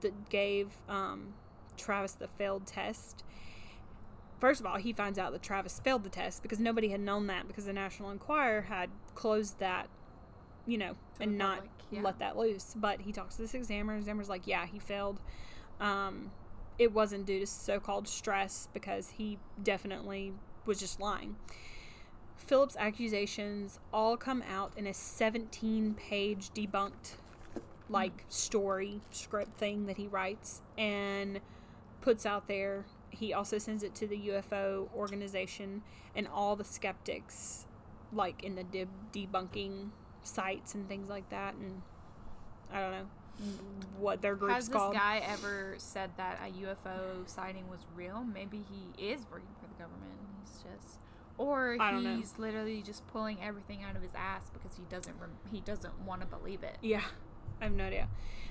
[0.00, 1.34] that gave um,
[1.76, 3.22] travis the failed test
[4.38, 7.26] first of all he finds out that travis failed the test because nobody had known
[7.26, 9.88] that because the national enquirer had closed that
[10.66, 12.02] you know To and not public, yeah.
[12.02, 15.20] let that loose but he talks to this examiner examiner's like yeah he failed
[15.80, 16.30] um,
[16.78, 20.32] it wasn't due to so-called stress because he definitely
[20.64, 21.36] was just lying.
[22.36, 27.14] Philip's accusations all come out in a 17-page debunked
[27.88, 31.40] like story script thing that he writes and
[32.00, 32.84] puts out there.
[33.18, 35.82] He also sends it to the UFO organization
[36.14, 37.66] and all the skeptics,
[38.12, 39.90] like in the deb- debunking
[40.22, 41.54] sites and things like that.
[41.54, 41.82] And
[42.72, 43.06] I don't know
[43.98, 44.94] what their group's Has this called.
[44.94, 48.24] guy ever said that a UFO sighting was real?
[48.24, 50.12] Maybe he is working for the government.
[50.42, 50.98] He's just,
[51.38, 52.16] or I don't know.
[52.16, 55.98] he's literally just pulling everything out of his ass because he doesn't rem- he doesn't
[56.00, 56.78] want to believe it.
[56.80, 57.02] Yeah,
[57.60, 58.08] I have no idea.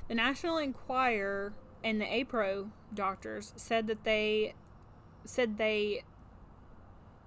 [0.07, 1.53] The National Enquirer
[1.86, 4.55] and the APRO doctors said that they
[5.23, 6.03] said they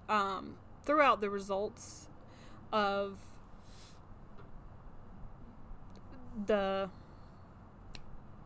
[0.09, 2.09] um, threw out the results
[2.73, 3.19] of
[6.47, 6.91] the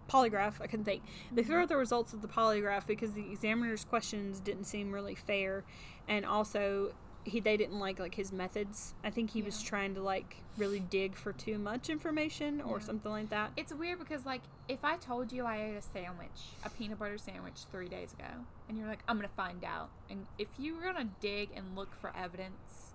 [0.08, 0.60] polygraph.
[0.60, 1.02] I couldn't think.
[1.32, 5.14] They threw out the results of the polygraph because the examiner's questions didn't seem really
[5.14, 5.64] fair,
[6.06, 6.92] and also
[7.24, 8.94] he they didn't like like his methods.
[9.04, 12.84] I think he was trying to like really dig for too much information or Yeah.
[12.84, 13.52] something like that.
[13.56, 16.28] It's weird because like if I told you I ate a sandwich,
[16.64, 18.24] a peanut butter sandwich three days ago,
[18.68, 21.94] and you're like, I'm gonna find out, and if you were gonna dig and look
[22.00, 22.91] for evidence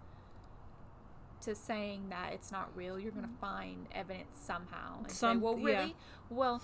[1.41, 3.41] to saying that it's not real, you're gonna mm.
[3.41, 4.99] find evidence somehow.
[5.03, 5.65] And Some- say, well, yeah.
[5.65, 5.95] really?
[6.29, 6.61] Well,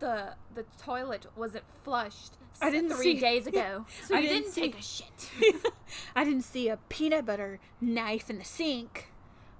[0.00, 4.42] the the toilet wasn't flushed I didn't three see- days ago, so I you didn't
[4.42, 5.72] didn't, see- take a shit.
[6.16, 9.10] I didn't see a peanut butter knife in the sink.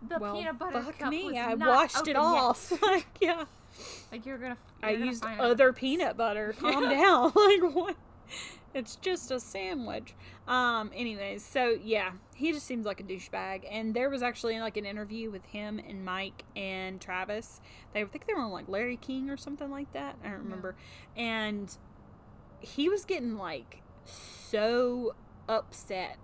[0.06, 2.72] The well, peanut butter fuck cup me, was I not washed it off.
[2.82, 3.44] like, yeah.
[4.12, 4.56] Like you're gonna.
[4.82, 6.54] I you're gonna used find other peanut butter.
[6.58, 7.32] Calm down.
[7.34, 7.96] Like what?
[8.74, 10.14] It's just a sandwich.
[10.48, 10.90] Um.
[10.94, 13.64] Anyways, so yeah, he just seems like a douchebag.
[13.70, 17.60] And there was actually like an interview with him and Mike and Travis.
[17.92, 20.16] They I think they were on like Larry King or something like that.
[20.24, 20.74] I don't remember.
[21.16, 21.76] And
[22.60, 25.14] he was getting like so
[25.48, 26.18] upset,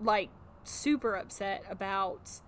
[0.00, 0.30] like
[0.64, 2.40] super upset about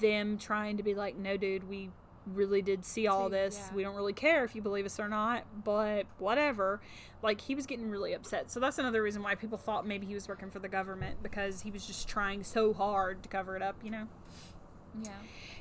[0.00, 1.90] them trying to be like, no, dude, we
[2.26, 3.58] really did see all this.
[3.58, 3.74] yeah.
[3.74, 6.80] We don't really care if you believe us or not, but whatever.
[7.22, 8.50] Like, he was getting really upset.
[8.50, 11.62] So that's another reason why people thought maybe he was working for the government because
[11.62, 14.08] he was just trying so hard to cover it up, you know?
[15.02, 15.10] Yeah.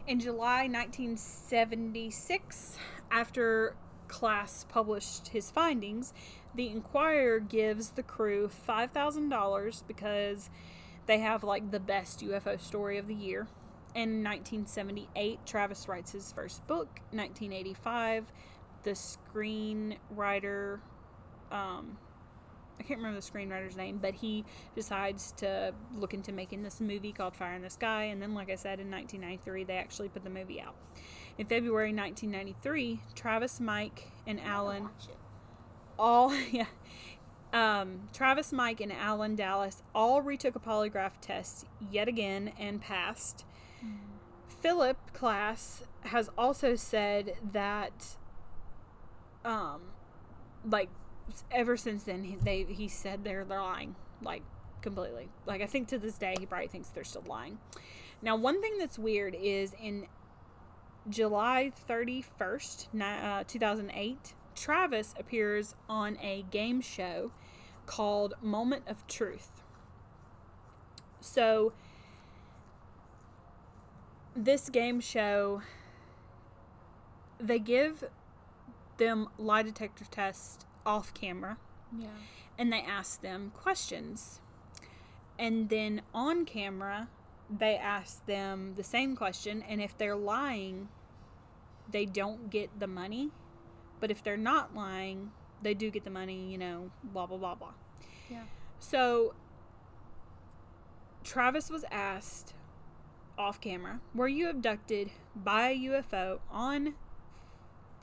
[0.08, 2.78] In July 1976,
[3.12, 3.76] after
[4.08, 6.14] Klass published his findings,
[6.54, 10.50] the Enquirer gives the crew $5,000 because
[11.06, 13.48] they have like the best UFO story of the year.
[13.94, 17.02] In 1978, Travis writes his first book.
[17.12, 18.26] 1985,
[18.84, 20.80] the screenwriter,
[21.52, 21.98] um,
[22.80, 27.12] I can't remember the screenwriter's name, but he decides to look into making this movie
[27.12, 28.04] called Fire in the Sky.
[28.06, 30.76] And then, like I said, in 1993, they actually put the movie out.
[31.38, 34.90] In February 1993, Travis, Mike, and Alan
[36.00, 36.66] all, yeah
[37.54, 43.46] um, travis mike and alan dalis all retook a polygraph test yet again and passed
[44.48, 48.18] philip klass has also said that
[49.46, 49.82] um
[50.70, 50.90] like
[51.50, 54.44] ever since then he, they he said they're, they're lying like
[54.82, 57.58] completely like i think to this day he probably thinks they're still lying
[58.22, 60.08] now one thing that's weird is in
[61.10, 67.32] July thirty first, uh, two thousand eight, Travis appears on a game show
[67.86, 69.64] called Moment of Truth.
[71.20, 71.74] So,
[74.36, 75.62] this game show,
[77.40, 78.04] they give
[78.98, 81.58] them lie detector tests off camera
[81.96, 82.08] Yeah.
[82.58, 84.42] and they ask them questions.
[85.40, 87.10] And then on camera,
[87.50, 89.64] they ask them the same question.
[89.64, 90.90] And if they're lying,
[91.90, 93.32] they don't get the money.
[94.00, 97.56] But if they're not lying, they do get the money, you know, blah, blah, blah,
[97.56, 97.74] blah.
[98.30, 98.44] Yeah.
[98.80, 99.34] So
[101.24, 102.54] Travis was asked
[103.38, 106.96] off camera, were you abducted by a UFO on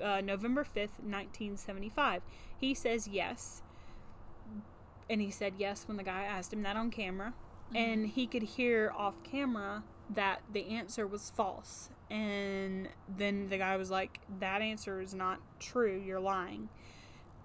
[0.03, 2.23] uh, November 5th, 1975?
[2.57, 3.63] He says yes.
[5.11, 7.35] And he said yes when the guy asked him that on camera.
[7.75, 11.91] And he could hear off camera that the answer was false.
[12.11, 16.03] And then the guy was like, That answer is not true.
[16.05, 16.69] You're lying.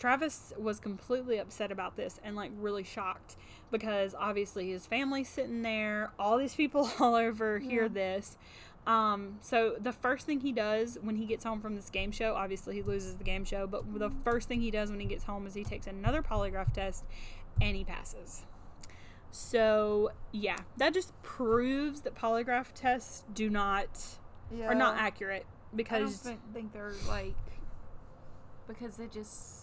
[0.04, 3.38] Travis was completely upset about this and like really shocked
[3.72, 7.88] because obviously his family's sitting there, all these people all over hear Yeah.
[7.88, 8.38] this.
[8.86, 12.36] Um, so the first thing he does when he gets home from this game show,
[12.36, 15.24] obviously he loses the game show, but the first thing he does when he gets
[15.24, 17.06] home is he takes another polygraph test
[17.62, 18.43] and he passes.
[19.32, 23.88] So yeah, that just proves that polygraph tests do not
[24.54, 24.68] Yeah.
[24.68, 27.36] are not accurate because I don't think, think they're like
[28.68, 29.62] because they just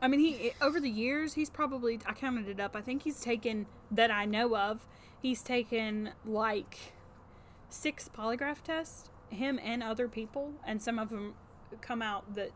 [0.00, 2.76] I mean, he over the years he's probably I counted it up.
[2.76, 4.86] I think he's taken that I know of.
[5.20, 6.92] He's taken like
[7.68, 11.34] six polygraph tests, him and other people, and some of them
[11.80, 12.50] come out that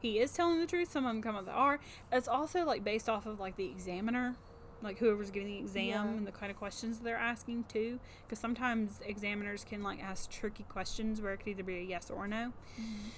[0.00, 0.90] he is telling the truth.
[0.90, 1.78] Some of them come out that are.
[2.12, 4.34] It's also like based off of like the examiner,
[4.82, 6.04] like whoever's giving the exam Yeah.
[6.04, 8.00] and the kind of questions they're asking too.
[8.26, 12.10] Because sometimes examiners can like ask tricky questions where it could either be a yes
[12.10, 12.52] or no.
[12.80, 13.08] Mm-hmm.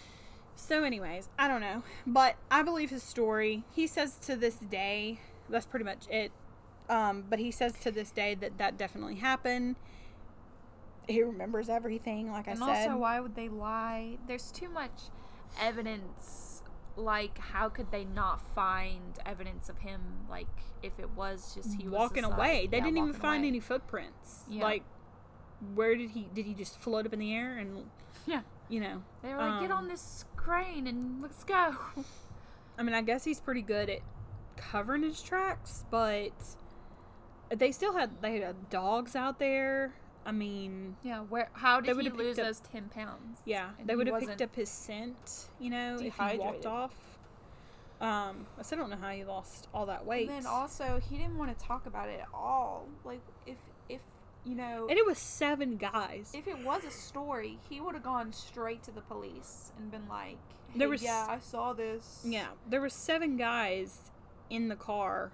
[0.57, 3.65] So, anyways, I don't know, but I believe his story.
[3.75, 6.33] He says to this day, that's pretty much it.
[6.89, 9.77] Um, but he says to this day that that definitely happened.
[11.09, 12.63] He remembers everything, like I said.
[12.63, 14.19] and also, why would they lie?
[14.27, 15.05] There's too much
[15.61, 16.63] evidence.
[16.97, 20.01] Like, how could they not find evidence of him?
[20.29, 20.49] Like,
[20.83, 22.69] if it was just he was walking away.
[22.71, 23.49] they yeah, didn't even find away.
[23.49, 24.45] any footprints.
[24.49, 24.65] Yeah.
[24.65, 24.83] Like,
[25.75, 26.29] where did he?
[26.35, 27.87] Did he just float up in the air and?
[28.27, 28.41] Yeah.
[28.71, 29.03] You know.
[29.23, 31.75] They were like, "Get um, on this crane and let's go."
[32.79, 34.01] I mean, I guess he's pretty good at
[34.57, 36.33] covering his tracks, but
[37.51, 39.93] they still had they had dogs out there.
[40.25, 41.49] I mean, Yeah, where?
[41.55, 43.43] How They did he lose up- those ten pounds?
[43.45, 45.49] yeah, they would have picked up his scent.
[45.59, 46.95] You know, if he walked off.
[48.01, 50.27] Um, I still don't know how he lost all that weight.
[50.31, 52.87] And then also, he didn't want to talk about it at all.
[53.05, 53.70] Like, if if
[54.45, 56.33] you know, and it was seven guys.
[56.35, 60.09] if it was a story, he would have gone straight to the police and been
[60.09, 60.39] like,
[60.73, 64.11] hey, There was- "Yeah, I saw this." Yeah, there were seven guys
[64.49, 65.33] in the car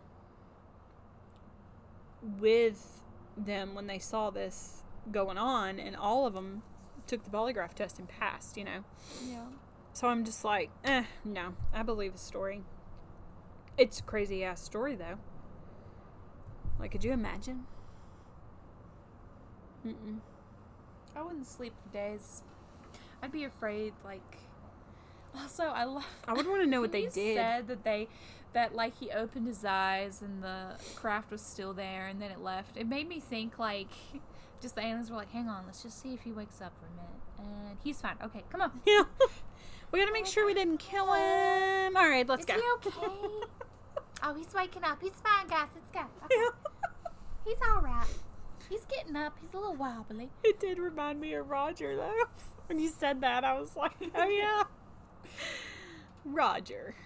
[2.40, 3.02] with
[3.36, 6.62] them when they saw this going on, and all of them
[7.06, 8.56] took the polygraph test and passed.
[8.56, 8.84] You know,
[9.24, 9.44] yeah.
[9.92, 12.64] so I'm just like, eh, no, I believe his story.
[13.78, 15.18] It's a crazy ass story though.
[16.78, 17.66] Like, could you imagine?
[19.86, 20.18] Mm-mm.
[21.14, 22.42] I wouldn't sleep for days.
[23.22, 23.94] I'd be afraid.
[24.04, 24.38] Like,
[25.34, 26.06] also, I love.
[26.28, 27.36] I would want to know what they did.
[27.36, 28.08] Said that they,
[28.52, 32.40] that like he opened his eyes and the craft was still there, and then it
[32.40, 32.76] left.
[32.76, 33.90] It made me think like,
[34.60, 36.86] just the aliens were like, "Hang on, let's just see if he wakes up for
[36.86, 38.16] a minute." And he's fine.
[38.22, 38.80] Okay, come on.
[38.86, 39.04] Yeah.
[39.92, 41.96] we gotta make sure we didn't kill him.
[41.96, 42.54] All right, let's go.
[42.54, 42.90] Is go.
[42.90, 43.46] he okay?
[44.22, 44.98] oh, he's waking up.
[45.00, 45.68] He's fine, guys.
[45.74, 46.00] Let's go.
[46.24, 46.56] Okay.
[47.44, 48.06] He's all right.
[48.68, 49.36] He's getting up.
[49.40, 50.30] He's a little wobbly.
[50.44, 52.12] It did remind me of Roger, though.
[52.68, 54.64] When you said that, I was like, oh, yeah.
[56.24, 56.96] Roger.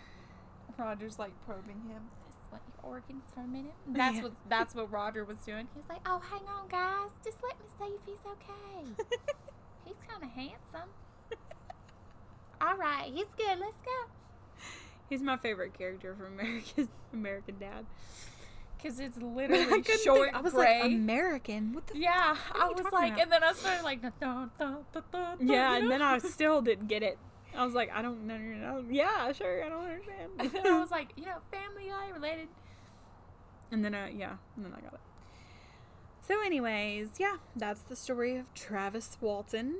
[0.78, 2.02] Roger's like probing him.
[2.26, 3.74] Just let your organs for a minute.
[3.86, 4.22] That's Yeah.
[4.22, 5.68] what that's what Roger was doing.
[5.74, 7.10] He's like, "Oh, hang on, guys.
[7.22, 8.86] Just let me see if he's okay.
[9.84, 10.88] he's kind of handsome.
[12.62, 13.58] All right, he's good.
[13.58, 14.64] Let's go."
[15.10, 17.84] He's my favorite character from American American Dad.
[18.82, 20.82] Because it's literally think- short I was gray.
[20.82, 21.72] like, American?
[21.72, 23.22] What the yeah, I was like, about?
[23.22, 24.78] and then I started like, dun, dun,
[25.12, 27.18] dun, Yeah, and then I still didn't get it.
[27.56, 28.38] I was like, I don't know.
[28.38, 28.84] know.
[28.88, 30.30] Yeah, sure, I don't understand.
[30.38, 32.48] and then I was like, you know, Family Guy related.
[33.72, 35.00] And then, I, yeah, and then I got it.
[36.26, 39.78] So, anyways, yeah, that's the story of Travis Walton.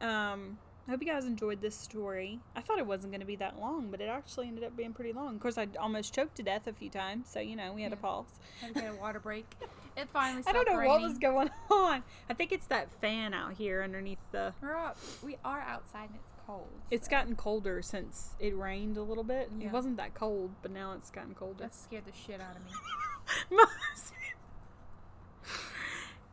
[0.00, 2.40] Um, I hope you guys enjoyed this story.
[2.54, 4.92] I thought it wasn't going to be that long, but it actually ended up being
[4.92, 5.34] pretty long.
[5.36, 7.92] Of course, I almost choked to death a few times, so you know we had
[7.92, 8.02] to Yeah.
[8.02, 8.26] pause.
[8.60, 9.46] Had to get a water break.
[9.96, 10.90] It finally I don't know raining.
[10.92, 12.02] what was going on.
[12.28, 14.52] I think it's that fan out here underneath the.
[14.60, 16.68] We're out, we are outside and it's cold.
[16.90, 19.50] It's gotten colder since it rained a little bit.
[19.58, 19.68] Yeah.
[19.68, 21.62] It wasn't that cold, but now it's gotten colder.
[21.62, 22.62] that scared the shit out of
[23.50, 23.58] me.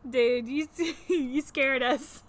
[0.10, 0.66] Dude, you
[1.08, 2.22] you scared us.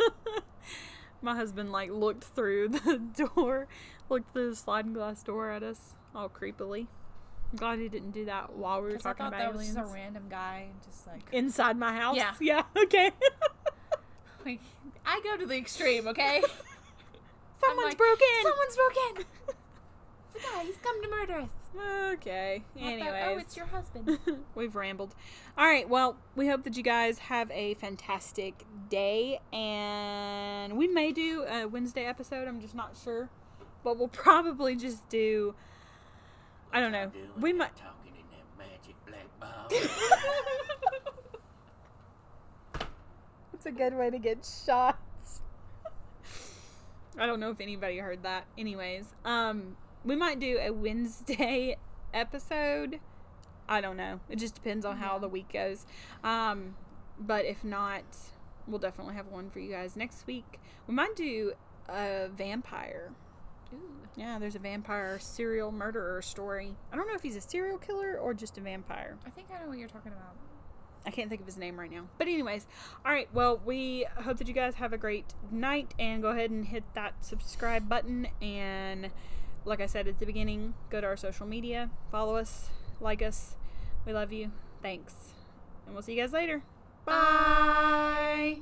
[1.23, 3.67] My husband like looked through the door,
[4.09, 6.87] looked through the sliding glass door at us, all creepily.
[7.51, 9.57] I'm glad he didn't do that while we were 'Cause I talking thought about that
[9.57, 12.17] was just a random guy, just like, Inside my house.
[12.17, 12.33] Yeah.
[12.41, 12.63] Yeah.
[12.75, 13.11] Okay.
[14.45, 14.59] like
[15.05, 16.41] I go to the extreme, okay?
[17.63, 18.27] Someone's like, broken.
[18.41, 19.25] Someone's broken.
[20.35, 20.63] It's a guy.
[20.65, 21.49] He's come to murder us.
[21.75, 22.63] Okay.
[22.75, 23.23] Not that- Anyways.
[23.25, 24.19] oh, it's your husband.
[24.55, 25.15] We've rambled.
[25.57, 25.87] All right.
[25.89, 31.65] Well, we hope that you guys have a fantastic day, and we may do a
[31.65, 32.47] Wednesday episode.
[32.47, 33.29] I'm just not sure,
[33.83, 35.55] but we'll probably just do.
[36.71, 37.11] I don't know.
[37.39, 37.75] We might.
[37.75, 39.69] talking in that magic black ball.
[43.53, 45.41] It's a good way to get shots.
[47.17, 48.43] I don't know if anybody heard that.
[48.57, 51.77] Anyways, um, we might do a Wednesday
[52.13, 52.99] episode.
[53.67, 54.19] I don't know.
[54.29, 55.85] It just depends on how the week goes.
[56.23, 56.75] Um,
[57.19, 58.03] but if not,
[58.67, 60.59] we'll definitely have one for you guys next week.
[60.87, 61.53] We might do
[61.87, 63.11] a vampire.
[63.73, 63.77] Ooh.
[64.15, 66.75] Yeah, there's a vampire serial murderer story.
[66.91, 69.17] I don't know if he's a serial killer or just a vampire.
[69.25, 70.35] I think I know what you're talking about.
[71.05, 72.05] I can't think of his name right now.
[72.17, 72.65] But anyways,
[73.05, 73.27] all right.
[73.33, 76.83] Well, we hope that you guys have a great night and go ahead and hit
[76.93, 79.09] that subscribe button and
[79.65, 83.55] like I said at the beginning, go to our social media, follow us, like us.
[84.05, 84.51] We love you.
[84.81, 85.33] Thanks.
[85.85, 86.63] And we'll see you guys later.
[87.05, 88.57] Bye.